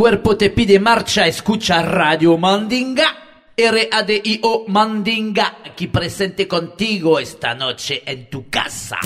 cuerpo 0.00 0.34
te 0.34 0.48
pide 0.48 0.80
marcha, 0.80 1.26
escucha 1.26 1.82
Radio 1.82 2.38
Mandinga. 2.38 3.52
R-A-D-I-O 3.54 4.64
Mandinga, 4.68 5.58
aquí 5.62 5.88
presente 5.88 6.48
contigo 6.48 7.18
esta 7.18 7.54
noche 7.54 8.02
en 8.06 8.30
tu 8.30 8.48
casa. 8.48 8.98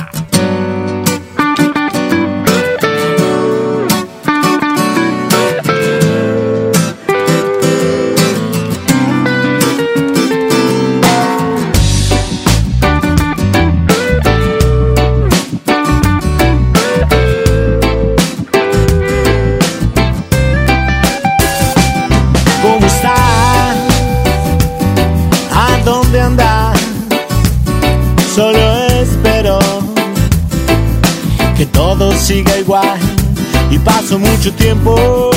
Y 34.04 34.06
paso 34.06 34.18
mucho 34.18 34.52
tiempo 34.52 35.30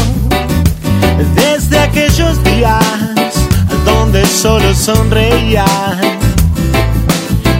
desde 1.35 1.79
aquellos 1.79 2.43
días 2.43 2.83
donde 3.85 4.25
solo 4.25 4.73
sonreía 4.73 5.65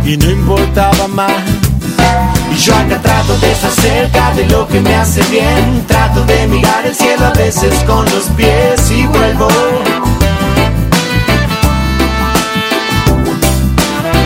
y 0.03 0.17
no 0.17 0.29
importaba 0.29 1.07
más. 1.07 1.31
Y 2.51 2.57
yo 2.57 2.75
acá 2.75 3.01
trato 3.01 3.37
de 3.37 3.51
estar 3.51 3.71
cerca 3.71 4.33
de 4.33 4.45
lo 4.47 4.67
que 4.67 4.79
me 4.81 4.95
hace 4.95 5.21
bien. 5.31 5.85
Trato 5.87 6.23
de 6.25 6.47
mirar 6.47 6.85
el 6.85 6.95
cielo 6.95 7.27
a 7.27 7.33
veces 7.33 7.73
con 7.85 8.05
los 8.05 8.25
pies 8.35 8.91
y 8.91 9.05
vuelvo. 9.07 9.47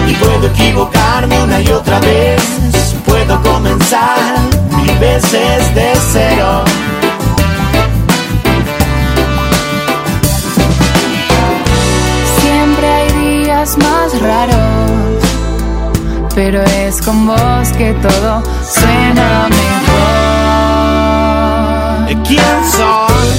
Y 0.07 0.13
puedo 0.15 0.47
equivocarme 0.47 1.43
una 1.43 1.61
y 1.61 1.67
otra 1.69 1.99
vez. 1.99 2.41
Puedo 3.05 3.41
comenzar 3.41 4.50
mil 4.77 4.97
veces 4.99 5.75
de 5.75 5.91
cero. 6.11 6.63
Siempre 12.41 12.87
hay 12.87 13.11
días 13.11 13.77
más 13.77 14.19
raros, 14.21 15.23
pero 16.35 16.61
es 16.63 17.01
con 17.01 17.27
vos 17.27 17.69
que 17.77 17.93
todo 17.93 18.43
suena 18.63 19.47
mejor. 19.49 20.31
¿Quién 22.27 22.63
soy? 22.77 23.29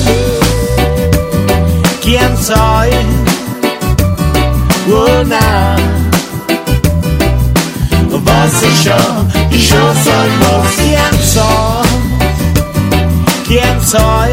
¿Quién 2.02 2.36
soy? 2.36 2.90
Una. 4.86 5.76
Vos 8.10 8.62
y 8.62 8.84
yo, 8.84 8.96
y 9.52 9.58
yo 9.58 9.94
soy 10.04 10.30
vos. 10.40 10.66
¿Quién 10.76 11.14
soy? 11.22 11.88
¿Quién 13.46 13.76
soy? 13.84 14.32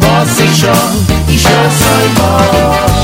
Vos 0.00 0.40
y 0.40 0.60
yo, 0.60 0.76
y 1.28 1.36
yo 1.36 1.58
soy 1.78 2.06
vos. 2.16 2.94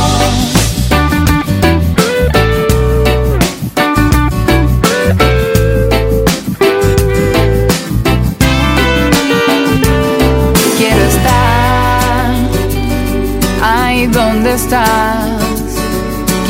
Donde 14.13 14.55
estás. 14.55 15.20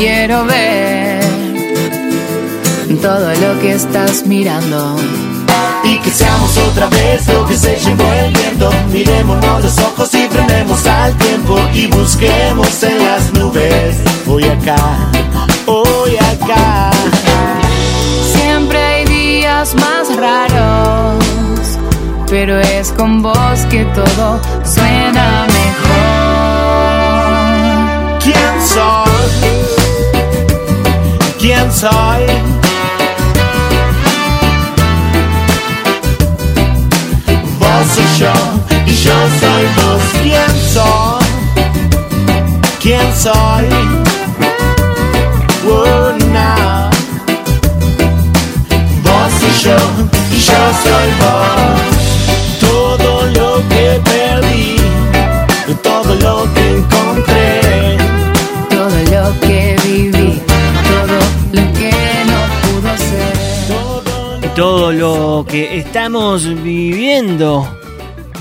Quiero 0.03 0.45
ver 0.45 1.21
todo 3.03 3.29
lo 3.35 3.59
que 3.59 3.73
estás 3.73 4.25
mirando. 4.25 4.95
Y 5.83 5.99
que 5.99 6.09
seamos 6.09 6.57
otra 6.57 6.89
vez 6.89 7.27
lo 7.27 7.45
que 7.45 7.55
se 7.55 7.75
llevó 7.75 8.11
el 8.13 8.33
viento. 8.33 8.71
Miremonos 8.91 9.63
los 9.63 9.77
ojos 9.77 10.11
y 10.15 10.27
frenemos 10.27 10.87
al 10.87 11.15
tiempo 11.17 11.55
y 11.75 11.85
busquemos 11.85 12.81
en 12.81 12.97
las 12.97 13.31
nubes. 13.33 13.97
Hoy 14.25 14.43
acá, 14.45 15.11
hoy 15.67 16.17
acá. 16.17 16.89
Siempre 18.33 18.83
hay 18.83 19.05
días 19.05 19.75
más 19.75 20.15
raros, 20.15 21.23
pero 22.27 22.59
es 22.59 22.91
con 22.93 23.21
vos 23.21 23.59
que 23.69 23.85
todo 23.93 24.41
suena 24.65 25.00
¿Quién 31.81 31.89
soy? 31.89 32.25
Vos 37.57 37.97
y 37.97 38.19
yo, 38.19 38.33
y 38.85 38.95
yo 38.95 39.13
soy 39.39 39.65
vos. 39.77 40.03
¿Quién 40.21 40.51
soy? 40.71 41.25
¿Quién 42.79 43.15
soy? 43.15 43.65
Oh, 45.67 46.11
now. 46.31 46.91
Vos 49.03 49.33
y 49.41 49.63
yo, 49.63 49.77
y 50.31 50.39
yo 50.39 50.61
soy 50.83 51.09
vos. 51.19 52.00
Que 65.45 65.77
estamos 65.77 66.45
viviendo. 66.63 67.67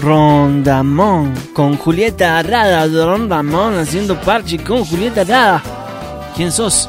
Rondamón 0.00 1.34
con 1.52 1.76
Julieta 1.76 2.38
Arrada. 2.38 2.86
Rondamón 2.86 3.78
haciendo 3.78 4.20
parche 4.20 4.58
con 4.58 4.84
Julieta 4.84 5.22
Arrada. 5.22 5.62
¿Quién 6.36 6.50
sos? 6.52 6.88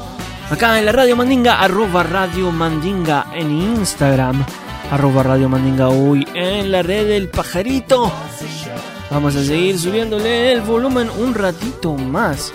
Acá 0.49 0.79
en 0.79 0.85
la 0.85 0.91
Radio 0.91 1.15
Mandinga, 1.15 1.61
arroba 1.61 2.03
Radio 2.03 2.51
Mandinga 2.51 3.27
en 3.33 3.51
Instagram, 3.51 4.45
arroba 4.91 5.23
Radio 5.23 5.47
Mandinga 5.47 5.89
hoy 5.89 6.27
en 6.33 6.71
la 6.71 6.81
red 6.83 7.07
del 7.07 7.29
pajarito. 7.29 8.11
Vamos 9.09 9.35
a 9.35 9.43
seguir 9.43 9.79
subiéndole 9.79 10.51
el 10.51 10.61
volumen 10.61 11.09
un 11.09 11.33
ratito 11.33 11.95
más. 11.95 12.51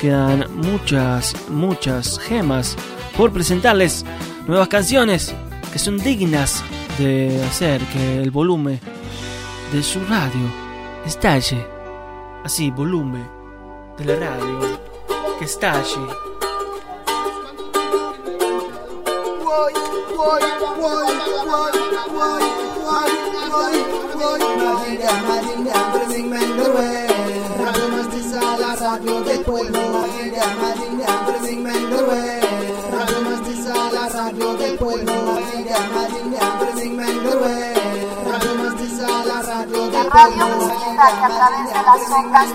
Quedan 0.00 0.46
muchas, 0.54 1.34
muchas 1.48 2.18
gemas 2.18 2.76
por 3.16 3.32
presentarles 3.32 4.04
nuevas 4.46 4.68
canciones 4.68 5.34
que 5.72 5.78
son 5.78 5.98
dignas 5.98 6.64
de 6.98 7.44
hacer 7.44 7.80
que 7.92 8.22
el 8.22 8.30
volumen 8.30 8.80
de 9.72 9.82
su 9.82 10.04
radio 10.06 10.50
estalle. 11.06 11.64
Así, 12.44 12.70
volumen 12.70 13.26
de 13.96 14.04
la 14.04 14.16
radio 14.16 14.78
que 15.38 15.44
estalle. 15.44 16.28
Radio 28.80 29.22
radio 40.18 40.46
de 40.86 41.82
las 41.86 42.02
ondas 42.10 42.48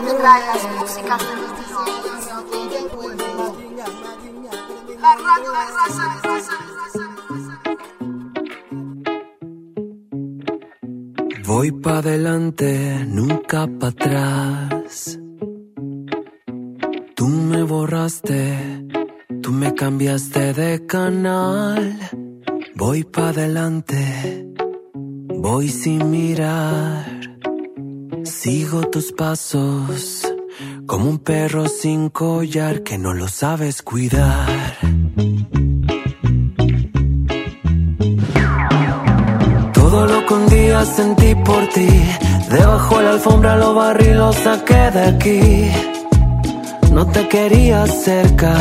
Voy 11.46 11.72
pa' 11.72 11.98
adelante, 12.00 13.06
nunca 13.08 13.68
pa' 13.80 13.88
atrás. 13.88 15.20
Tú 17.16 17.28
me 17.28 17.64
borraste, 17.64 18.86
tú 19.42 19.52
me 19.52 19.74
cambiaste 19.74 20.54
de 20.54 20.86
canal. 20.86 21.98
Voy 22.76 23.04
pa' 23.04 23.30
adelante, 23.30 24.48
voy 25.30 25.70
sin 25.70 26.10
mirar. 26.10 27.33
Sigo 28.26 28.82
tus 28.90 29.12
pasos, 29.12 30.22
como 30.86 31.10
un 31.10 31.20
perro 31.20 31.68
sin 31.68 32.10
collar 32.10 32.84
que 32.84 32.98
no 32.98 33.14
lo 33.14 33.28
sabes 33.28 33.82
cuidar. 33.82 34.78
Todo 39.74 40.08
lo 40.08 40.26
que 40.26 40.34
un 40.34 40.48
día 40.48 40.86
sentí 40.86 41.36
por 41.36 41.68
ti, 41.70 41.90
Debajo 42.50 43.02
la 43.02 43.10
alfombra 43.12 43.58
lo 43.58 43.74
barrí, 43.74 44.14
lo 44.14 44.32
saqué 44.32 44.92
de 44.92 45.04
aquí. 45.08 45.72
No 46.92 47.08
te 47.08 47.28
quería 47.28 47.88
cerca. 47.88 48.54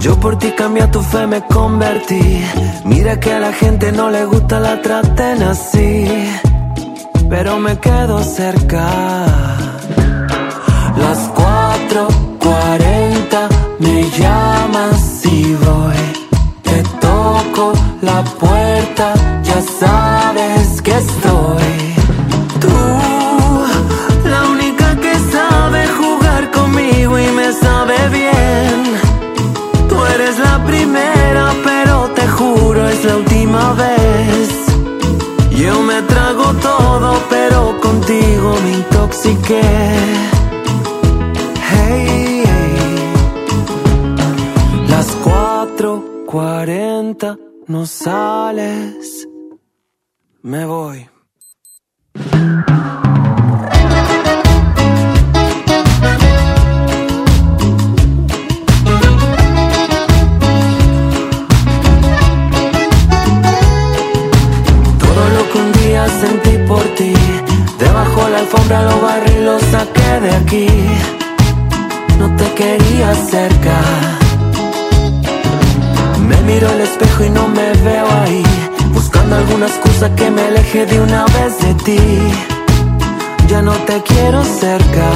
Yo 0.00 0.20
por 0.20 0.38
ti 0.38 0.52
cambié 0.52 0.86
tu 0.88 1.00
fe, 1.00 1.26
me 1.26 1.40
convertí. 1.46 2.44
Mira 2.84 3.18
que 3.18 3.32
a 3.32 3.40
la 3.40 3.52
gente 3.52 3.90
no 3.90 4.10
le 4.10 4.26
gusta 4.26 4.60
la 4.60 4.82
traten 4.82 5.42
así. 5.42 6.06
Pero 7.28 7.58
me 7.58 7.76
quedo 7.78 8.22
cerca. 8.22 8.86
Las 10.96 11.28
4:40 11.34 13.48
me 13.80 14.08
llamas 14.10 15.26
y 15.26 15.54
voy. 15.54 15.96
Te 16.62 16.84
toco 17.00 17.72
la 18.02 18.22
puerta, 18.22 19.14
ya 19.42 19.60
sabes 19.80 20.80
que 20.82 20.96
estoy. 20.96 21.96
Tú, 22.60 22.68
la 24.28 24.46
única 24.48 24.94
que 24.96 25.18
sabe 25.34 25.88
jugar 25.88 26.52
conmigo 26.52 27.18
y 27.18 27.26
me 27.32 27.52
sabe 27.52 28.08
bien. 28.08 29.00
Tú 29.88 30.04
eres 30.14 30.38
la 30.38 30.64
primera, 30.64 31.52
pero 31.64 32.08
te 32.14 32.28
juro 32.28 32.88
es 32.88 33.04
la 33.04 33.16
última 33.16 33.72
vez. 33.74 34.55
Me 35.96 36.02
trago 36.02 36.52
todo, 36.60 37.08
pero 37.30 37.80
contigo 37.80 38.54
me 38.62 38.70
intoxiqué. 38.80 39.62
Hey, 41.70 42.42
hey. 42.44 43.12
Las 44.90 45.08
4:40 45.24 47.38
no 47.68 47.86
sales, 47.86 49.26
me 50.42 50.66
voy. 50.66 51.08
Sentí 66.04 66.58
por 66.68 66.82
ti, 66.96 67.14
debajo 67.78 68.28
la 68.28 68.38
alfombra 68.38 68.82
lo 68.82 69.00
barrí 69.00 69.36
lo 69.42 69.58
saqué 69.72 70.10
de 70.20 70.30
aquí. 70.40 70.68
No 72.18 72.34
te 72.36 72.46
quería 72.54 73.14
cerca. 73.14 73.76
Me 76.28 76.36
miro 76.42 76.68
al 76.68 76.80
espejo 76.80 77.24
y 77.24 77.30
no 77.30 77.48
me 77.48 77.72
veo 77.88 78.08
ahí, 78.22 78.42
buscando 78.92 79.36
alguna 79.36 79.66
excusa 79.66 80.14
que 80.14 80.30
me 80.30 80.42
aleje 80.42 80.86
de 80.86 81.00
una 81.00 81.24
vez 81.36 81.58
de 81.64 81.74
ti. 81.86 81.98
Ya 83.48 83.62
no 83.62 83.72
te 83.88 84.02
quiero 84.02 84.42
cerca. 84.44 85.08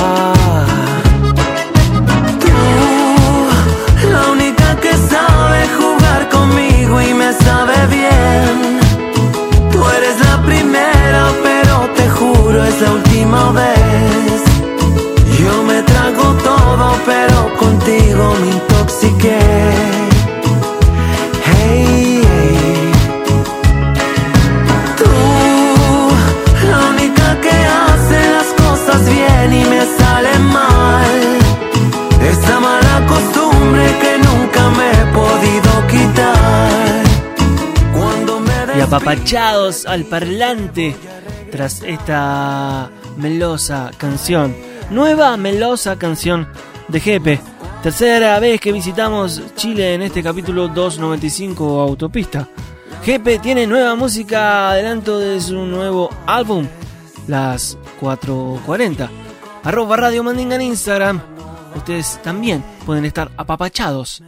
Tú, 2.42 4.08
la 4.12 4.22
única 4.30 4.76
que 4.80 4.92
sabe 5.12 5.60
jugar 5.78 6.28
conmigo 6.28 7.00
y 7.00 7.14
me 7.14 7.32
sabe 7.32 7.74
bien. 7.88 8.80
Tú 9.72 9.80
eres 9.96 10.16
la 10.28 10.42
primera, 10.42 10.69
pero 11.42 11.88
te 11.96 12.08
juro 12.08 12.64
es 12.64 12.80
la 12.80 12.92
última 12.92 13.52
vez. 13.52 14.42
Yo 15.40 15.62
me 15.62 15.82
trago 15.82 16.34
todo, 16.44 16.92
pero 17.04 17.56
contigo 17.58 18.34
me 18.40 18.48
intoxiqué. 18.50 19.99
Apapachados 38.90 39.86
al 39.86 40.04
parlante 40.04 40.96
tras 41.52 41.80
esta 41.84 42.90
melosa 43.18 43.92
canción. 43.96 44.52
Nueva 44.90 45.36
melosa 45.36 45.96
canción 45.96 46.48
de 46.88 46.98
Jepe. 46.98 47.40
Tercera 47.84 48.40
vez 48.40 48.60
que 48.60 48.72
visitamos 48.72 49.40
Chile 49.54 49.94
en 49.94 50.02
este 50.02 50.24
capítulo 50.24 50.66
295 50.66 51.80
Autopista. 51.80 52.48
Jepe 53.04 53.38
tiene 53.38 53.64
nueva 53.64 53.94
música 53.94 54.70
adelanto 54.70 55.20
de 55.20 55.40
su 55.40 55.54
nuevo 55.66 56.10
álbum, 56.26 56.66
Las 57.28 57.78
440. 58.00 59.08
Arroba 59.62 59.98
Radio 59.98 60.24
Mandinga 60.24 60.56
en 60.56 60.62
Instagram. 60.62 61.20
Ustedes 61.76 62.18
también 62.24 62.64
pueden 62.84 63.04
estar 63.04 63.30
apapachados 63.36 64.20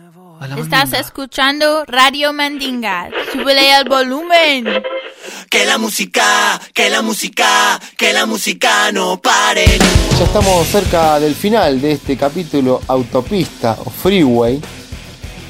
Estás 0.42 0.92
escuchando 0.94 1.84
Radio 1.86 2.32
Mandinga. 2.32 3.08
Súbele 3.32 3.72
al 3.72 3.88
volumen. 3.88 4.82
Que 5.48 5.64
la 5.64 5.78
música, 5.78 6.60
que 6.74 6.90
la 6.90 7.00
música, 7.00 7.78
que 7.96 8.12
la 8.12 8.26
música 8.26 8.90
no 8.90 9.20
pare. 9.20 9.78
Ya 10.18 10.24
estamos 10.24 10.66
cerca 10.66 11.20
del 11.20 11.36
final 11.36 11.80
de 11.80 11.92
este 11.92 12.16
capítulo 12.16 12.80
Autopista 12.88 13.76
o 13.84 13.90
Freeway. 13.90 14.60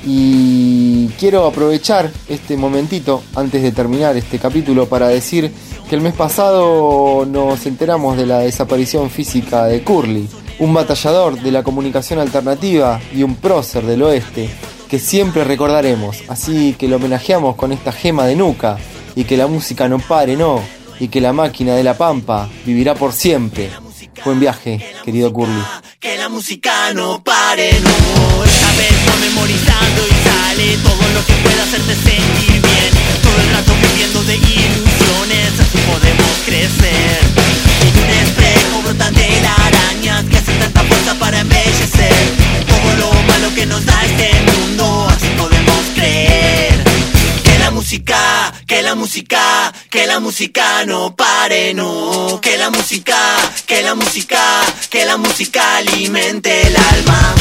Y 0.05 1.09
quiero 1.19 1.47
aprovechar 1.47 2.11
este 2.29 2.59
momentito 2.59 3.23
antes 3.35 3.63
de 3.63 3.73
terminar 3.73 4.15
este 4.19 4.39
capítulo 4.39 4.89
para 4.89 5.09
decir 5.09 5.51
que 5.89 5.95
el 5.95 6.03
mes 6.03 6.13
pasado 6.13 7.25
nos 7.25 7.65
enteramos 7.65 8.19
de 8.19 8.27
la 8.27 8.41
desaparición 8.41 9.09
física 9.09 9.65
de 9.65 9.83
Curly, 9.83 10.29
un 10.59 10.75
batallador 10.75 11.41
de 11.41 11.51
la 11.51 11.63
comunicación 11.63 12.19
alternativa 12.19 13.01
y 13.15 13.23
un 13.23 13.37
prócer 13.37 13.87
del 13.87 14.03
oeste 14.03 14.51
que 14.93 14.99
siempre 14.99 15.43
recordaremos. 15.43 16.19
Así 16.29 16.77
que 16.79 16.87
lo 16.87 16.97
homenajeamos 16.97 17.57
con 17.57 17.73
esta 17.73 17.93
gema 17.93 18.27
de 18.27 18.37
nuca 18.37 18.77
y 19.17 19.25
que 19.25 19.39
la 19.39 19.47
música 19.47 19.89
no 19.89 19.99
pare, 19.99 20.37
no, 20.37 20.61
y 21.01 21.09
que 21.09 21.23
la 21.23 21.33
máquina 21.33 21.75
de 21.75 21.83
la 21.83 21.97
pampa 21.97 22.47
vivirá 22.67 22.95
por 22.95 23.15
siempre. 23.15 23.71
Buen 24.23 24.39
viaje, 24.39 24.85
querido 25.03 25.33
Curly. 25.33 25.63
Que 25.99 26.19
la 26.19 26.29
música 26.29 26.93
no 26.93 27.25
pare, 27.25 27.73
no. 27.81 28.45
Esta 28.45 28.71
vez 28.77 28.93
va 29.09 29.17
memorizando 29.17 30.03
y 30.05 30.29
sale 30.29 30.77
todo 30.83 31.09
lo 31.15 31.25
que 31.25 31.33
pueda 31.43 31.63
hacerte 31.63 31.95
sentir 31.95 32.61
bien. 32.61 32.93
Todo 33.23 33.41
el 33.41 33.49
rato 33.49 33.73
viviendo 33.89 34.23
de 34.25 34.37
ilusiones, 34.37 35.59
así 35.59 35.79
podemos 35.89 36.37
crecer. 36.45 37.19
En 37.81 37.99
un 37.99 38.11
espejo 38.11 38.83
brotan 38.85 39.15
telarañas 39.15 40.25
que 40.25 40.37
hacen 40.37 40.59
tanta 40.59 40.83
fuerza 40.83 41.15
para 41.15 41.41
embellecer. 41.41 42.52
Que 43.55 43.67
nos 43.67 43.85
da 43.85 44.03
este 44.05 44.31
mundo, 44.51 45.09
así 45.11 45.29
podemos 45.37 45.85
creer. 45.95 46.83
Que 47.45 47.59
la 47.59 47.71
música, 47.71 48.53
que 48.67 48.83
la 48.83 48.95
música, 48.95 49.73
que 49.91 50.07
la 50.07 50.21
música 50.21 50.85
no 50.87 51.15
pare, 51.15 51.75
no. 51.75 52.41
Que 52.41 52.57
la 52.57 52.71
música, 52.71 53.17
que 53.67 53.83
la 53.83 53.95
música, 53.95 54.41
que 54.89 55.05
la 55.05 55.19
música 55.19 55.77
alimente 55.77 56.67
el 56.67 56.77
alma. 56.77 57.35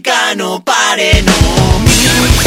Que 0.00 0.10
la 0.10 0.16
música 0.16 0.34
no 0.36 0.62
pare, 0.62 1.22
no. 1.22 2.37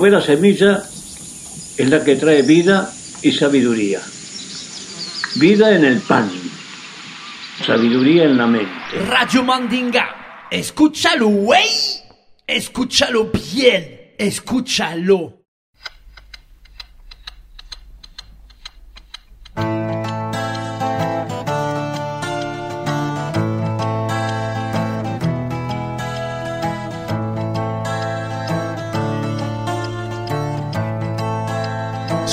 Buena 0.00 0.22
semilla 0.22 0.82
es 1.76 1.90
la 1.90 2.02
que 2.02 2.16
trae 2.16 2.40
vida 2.40 2.90
y 3.20 3.32
sabiduría. 3.32 4.00
Vida 5.36 5.76
en 5.76 5.84
el 5.84 6.00
pan, 6.00 6.30
sabiduría 7.66 8.24
en 8.24 8.38
la 8.38 8.46
mente. 8.46 8.72
Radio 9.06 9.44
Mandinga. 9.44 10.48
Escúchalo, 10.50 11.28
güey. 11.28 11.68
Escúchalo 12.46 13.30
bien, 13.54 14.14
escúchalo. 14.16 15.39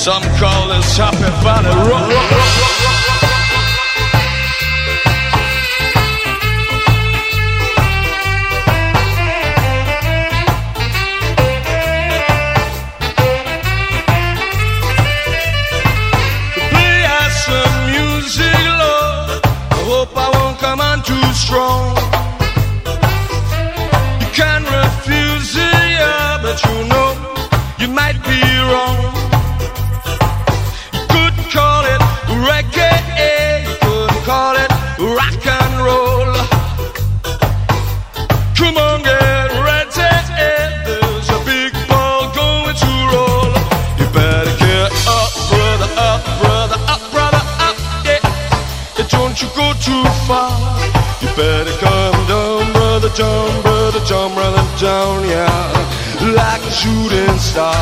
Some 0.07 0.23
call 0.37 0.69
this 0.69 0.95
Happy 0.95 1.17
Valley 1.17 1.67
Rock. 1.89 2.07
Play 16.69 17.03
us 17.03 17.45
some 17.45 17.91
music, 17.91 18.63
Lord. 18.79 19.41
I 19.43 19.83
hope 19.89 20.15
I 20.15 20.29
won't 20.35 20.57
come 20.59 20.79
on 20.79 21.03
too 21.03 21.33
strong. 21.33 21.96
Far. 50.27 50.51
You 51.21 51.29
better 51.35 51.71
come 51.79 52.19
down, 52.27 52.73
brother, 52.73 53.09
down, 53.15 53.61
brother, 53.61 54.03
down, 54.05 54.33
brother, 54.35 54.65
down, 54.77 55.23
yeah. 55.23 55.71
Like 56.35 56.61
a 56.61 56.71
shooting 56.71 57.37
star. 57.39 57.73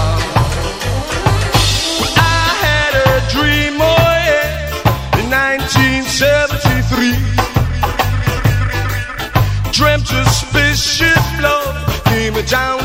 Well, 2.00 2.14
I 2.16 2.46
had 2.66 2.94
a 3.10 3.12
dream, 3.34 3.82
oh 3.82 4.12
yeah, 4.30 5.20
in 5.20 5.26
1973. 5.30 7.18
Dreamt 9.78 10.10
a 10.14 10.24
spaceship, 10.30 11.24
love, 11.42 12.04
came 12.06 12.38
down 12.46 12.80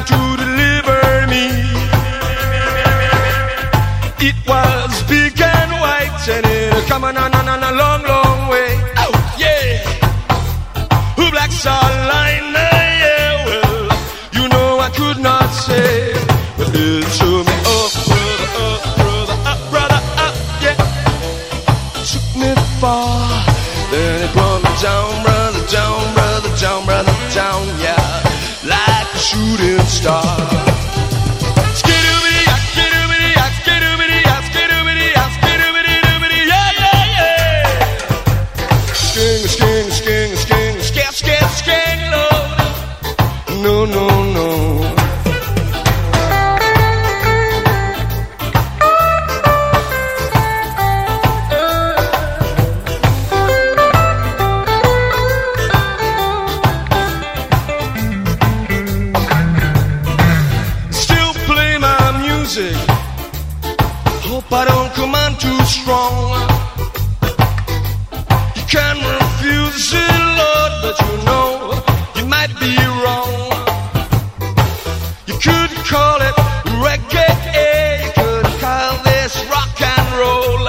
reggae, 76.91 78.05
you 78.05 78.11
could 78.18 78.47
call 78.61 78.93
this 79.05 79.32
rock 79.47 79.80
and 79.80 80.09
roll. 80.18 80.66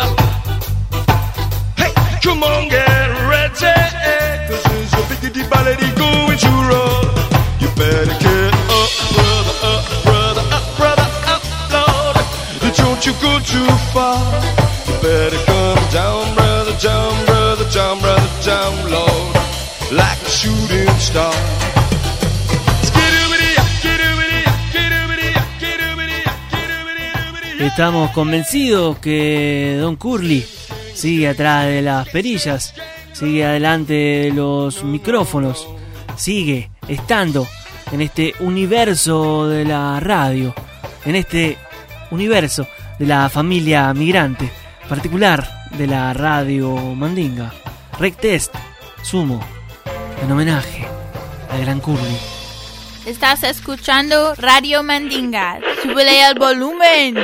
Hey, 1.82 1.93
come 2.22 2.43
on, 2.43 2.69
get 2.69 3.09
ready, 3.32 3.74
cause 4.47 4.63
there's 4.69 4.93
a 4.93 5.01
biggity 5.09 5.43
ballady 5.51 5.89
going 5.97 6.38
to 6.45 6.51
roll. 6.69 7.05
You 7.61 7.69
better 7.76 8.15
get 8.26 8.53
up, 8.80 8.91
brother, 9.15 9.55
up, 9.72 9.84
brother, 10.05 10.45
up, 10.57 10.65
brother, 10.78 11.07
up, 11.34 11.43
Lord. 11.76 12.17
Don't 12.78 13.01
you 13.05 13.13
go 13.26 13.39
too 13.53 13.72
far. 13.93 14.22
You 14.88 14.93
better 15.01 15.41
come 15.45 15.84
down, 15.89 16.36
brother, 16.36 16.76
down, 16.78 17.26
brother, 17.26 17.67
down, 17.69 17.99
brother, 17.99 18.32
down, 18.45 18.74
Lord. 18.91 19.36
Like 19.91 20.22
a 20.22 20.30
shooting 20.30 20.88
star. 20.99 21.51
Estamos 27.72 28.11
convencidos 28.11 28.99
que 28.99 29.78
Don 29.80 29.95
Curly 29.95 30.45
sigue 30.93 31.30
atrás 31.30 31.67
de 31.67 31.82
las 31.82 32.07
perillas, 32.09 32.76
sigue 33.13 33.45
adelante 33.45 33.93
de 33.93 34.32
los 34.34 34.84
micrófonos, 34.84 35.69
sigue 36.17 36.69
estando 36.89 37.47
en 37.93 38.01
este 38.01 38.36
universo 38.41 39.47
de 39.47 39.63
la 39.63 40.01
radio, 40.01 40.53
en 41.05 41.15
este 41.15 41.57
universo 42.11 42.67
de 42.99 43.05
la 43.05 43.30
familia 43.30 43.93
migrante, 43.93 44.51
particular 44.89 45.69
de 45.72 45.88
la 45.88 46.11
radio 46.11 46.76
Mandinga. 46.76 47.53
Rec 47.97 48.17
Test, 48.17 48.53
Sumo, 49.01 49.41
en 50.22 50.30
homenaje 50.30 50.86
al 51.49 51.61
Gran 51.61 51.80
Curly. 51.80 52.17
Estás 53.05 53.43
escuchando 53.43 54.36
Radio 54.36 54.84
Mandinga. 54.84 55.59
Súbele 55.82 56.22
al 56.22 56.38
volumen. 56.38 57.15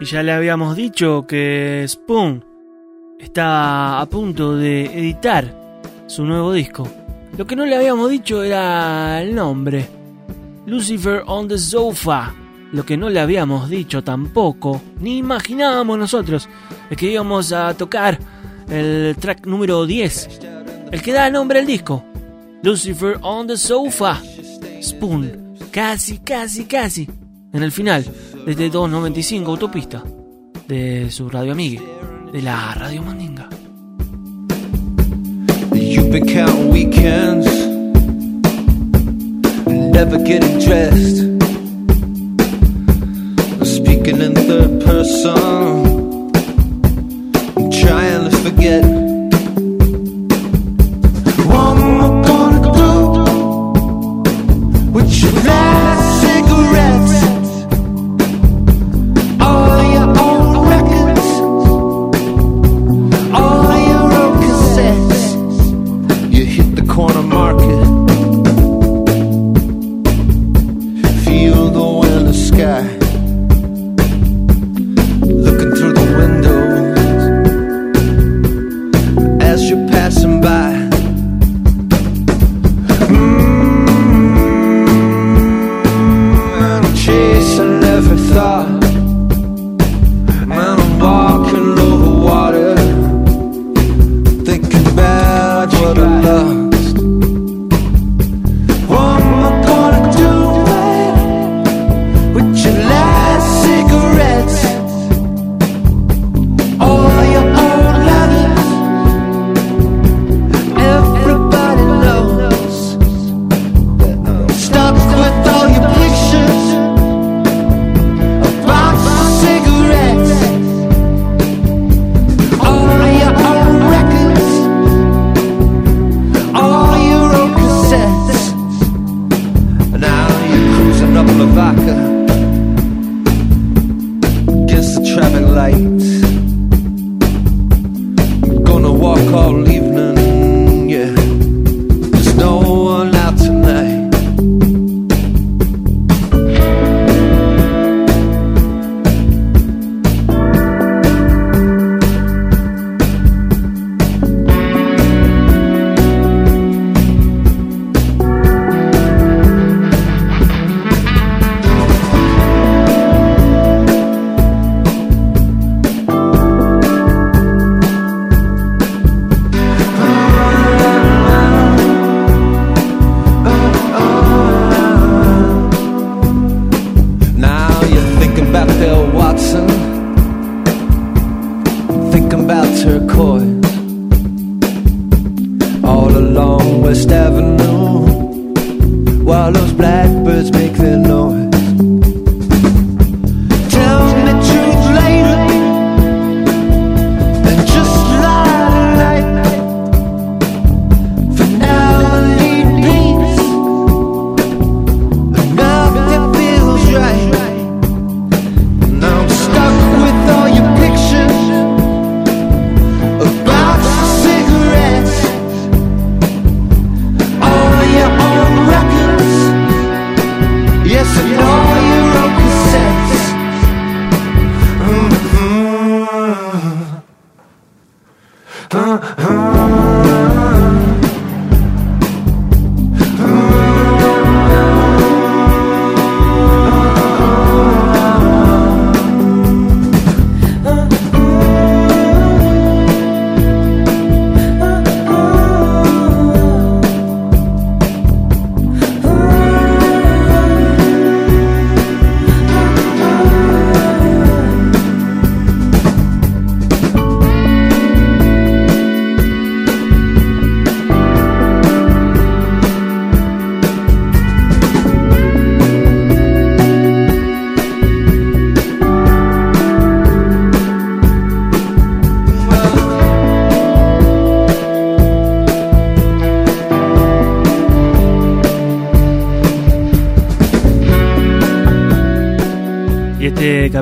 Y 0.00 0.06
ya 0.06 0.22
le 0.22 0.32
habíamos 0.32 0.76
dicho 0.76 1.24
que 1.26 1.84
Spoon 1.86 2.44
está 3.18 4.00
a 4.00 4.06
punto 4.06 4.56
de 4.56 4.86
editar 4.86 5.80
su 6.06 6.24
nuevo 6.24 6.52
disco. 6.52 6.88
Lo 7.38 7.46
que 7.46 7.56
no 7.56 7.64
le 7.64 7.76
habíamos 7.76 8.10
dicho 8.10 8.42
era 8.42 9.22
el 9.22 9.34
nombre. 9.34 9.86
Lucifer 10.66 11.22
on 11.26 11.48
the 11.48 11.58
Sofa. 11.58 12.34
Lo 12.72 12.84
que 12.84 12.96
no 12.96 13.08
le 13.08 13.20
habíamos 13.20 13.70
dicho 13.70 14.02
tampoco, 14.02 14.82
ni 14.98 15.18
imaginábamos 15.18 15.96
nosotros, 15.96 16.48
es 16.90 16.96
que 16.96 17.12
íbamos 17.12 17.52
a 17.52 17.74
tocar 17.74 18.18
el 18.68 19.14
track 19.18 19.46
número 19.46 19.86
10. 19.86 20.40
El 20.90 21.02
que 21.02 21.12
da 21.12 21.30
nombre 21.30 21.60
al 21.60 21.66
disco. 21.66 22.04
Lucifer 22.62 23.18
on 23.22 23.46
the 23.46 23.56
Sofa. 23.56 24.20
Spoon. 24.82 25.54
Casi, 25.70 26.18
casi, 26.18 26.64
casi. 26.64 27.08
En 27.52 27.62
el 27.62 27.70
final, 27.70 28.04
desde 28.46 28.70
295 28.70 29.50
Autopista. 29.50 30.02
De 30.68 31.10
su 31.10 31.28
radio 31.28 31.52
amiga. 31.52 31.82
De 32.32 32.42
la 32.42 32.74
Radio 32.74 33.02
Mandinga. 33.02 33.48
Never 39.66 40.18
getting 40.18 40.58
dressed. 40.58 41.18
Speaking 43.64 44.20
in 44.20 44.34
third 44.34 44.84
person, 44.84 46.30
trying 47.70 48.28
to 48.28 48.36
forget. 48.42 49.03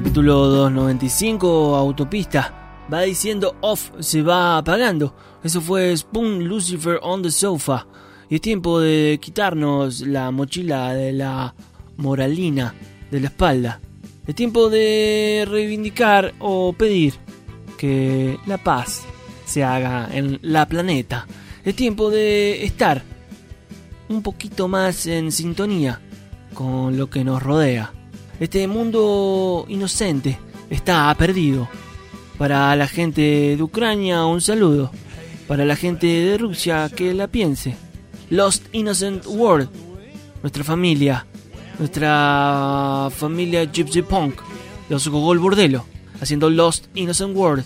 Capítulo 0.03 0.49
295, 0.49 1.77
Autopista, 1.77 2.85
va 2.93 3.03
diciendo 3.03 3.55
off, 3.61 3.93
se 4.01 4.21
va 4.21 4.59
apagando. 4.59 5.15
Eso 5.45 5.61
fue 5.61 5.97
Spoon 5.97 6.43
Lucifer 6.49 6.99
on 7.03 7.23
the 7.23 7.31
Sofa. 7.31 7.87
Y 8.29 8.35
es 8.35 8.41
tiempo 8.41 8.81
de 8.81 9.21
quitarnos 9.23 10.01
la 10.01 10.33
mochila 10.33 10.93
de 10.93 11.13
la 11.13 11.55
moralina 11.99 12.75
de 13.13 13.21
la 13.21 13.29
espalda. 13.29 13.81
Es 14.27 14.35
tiempo 14.35 14.69
de 14.71 15.47
reivindicar 15.49 16.35
o 16.41 16.73
pedir 16.73 17.15
que 17.79 18.41
la 18.49 18.59
paz 18.59 19.05
se 19.45 19.63
haga 19.63 20.09
en 20.13 20.41
la 20.43 20.67
planeta. 20.67 21.29
Es 21.65 21.77
tiempo 21.77 22.11
de 22.11 22.65
estar 22.65 23.05
un 24.09 24.21
poquito 24.21 24.67
más 24.67 25.07
en 25.07 25.31
sintonía 25.31 26.01
con 26.55 26.99
lo 26.99 27.09
que 27.09 27.23
nos 27.23 27.41
rodea. 27.41 27.93
Este 28.43 28.67
mundo 28.67 29.67
inocente 29.69 30.37
está 30.69 31.15
perdido. 31.15 31.69
Para 32.39 32.75
la 32.75 32.89
gente 32.89 33.57
de 33.57 33.63
Ucrania 33.63 34.25
un 34.25 34.41
saludo. 34.41 34.91
Para 35.47 35.65
la 35.65 35.77
gente 35.77 36.09
de 36.09 36.39
Rusia 36.39 36.91
que 36.91 37.15
la 37.15 37.29
piense. 37.29 37.77
Lost 38.31 38.65
Innocent 38.73 39.27
World. 39.27 39.69
Nuestra 40.43 40.65
familia. 40.65 41.25
Nuestra 41.79 43.11
familia 43.17 43.63
Gypsy 43.63 44.03
Punk. 44.03 44.41
Los 44.89 45.07
Gogol 45.07 45.39
Bordelo. 45.39 45.87
Haciendo 46.21 46.51
Lost 46.51 46.87
Innocent 46.97 47.37
World. 47.37 47.65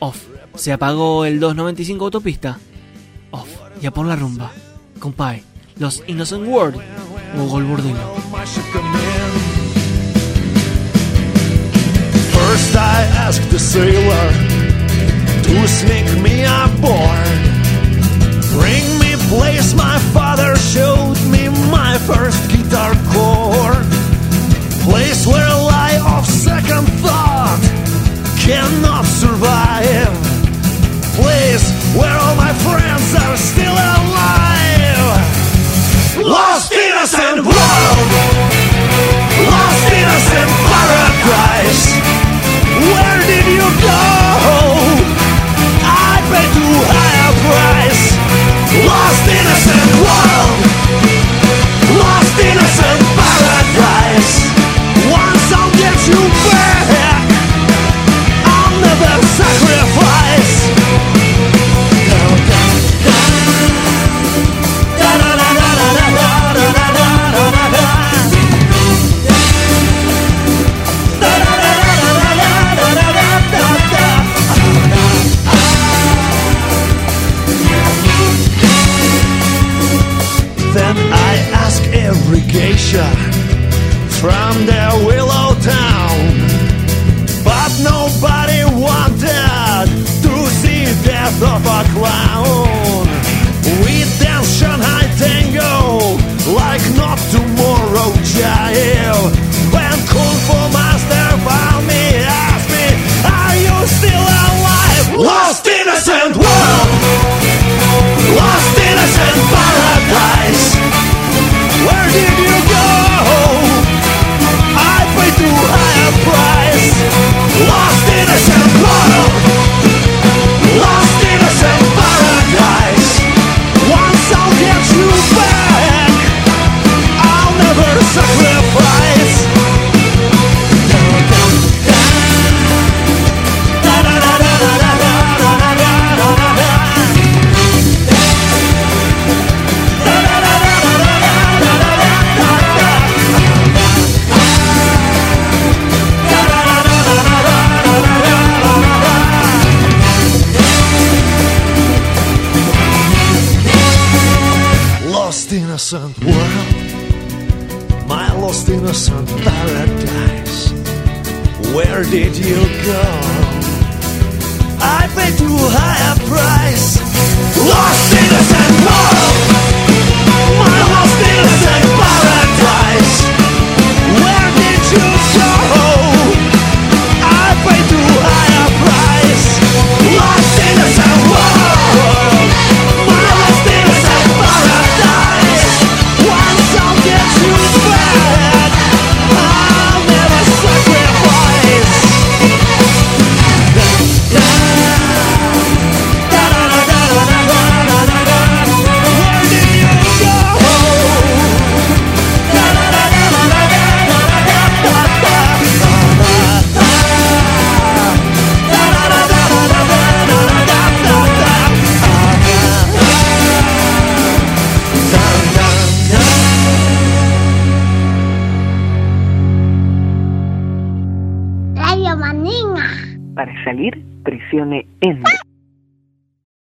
Off. 0.00 0.18
Se 0.56 0.72
apagó 0.72 1.24
el 1.24 1.38
295 1.38 2.04
autopista. 2.06 2.58
Off. 3.30 3.48
Ya 3.80 3.92
por 3.92 4.06
la 4.06 4.16
rumba. 4.16 4.50
Compay. 4.98 5.44
Los 5.76 6.02
Innocent 6.08 6.48
World. 6.48 6.82
Gogol 7.36 7.66
Bordelo. 7.66 8.16
First 12.52 12.76
I 12.76 13.00
asked 13.26 13.48
the 13.48 13.58
sailor 13.58 14.26
to 15.46 15.68
sneak 15.68 16.01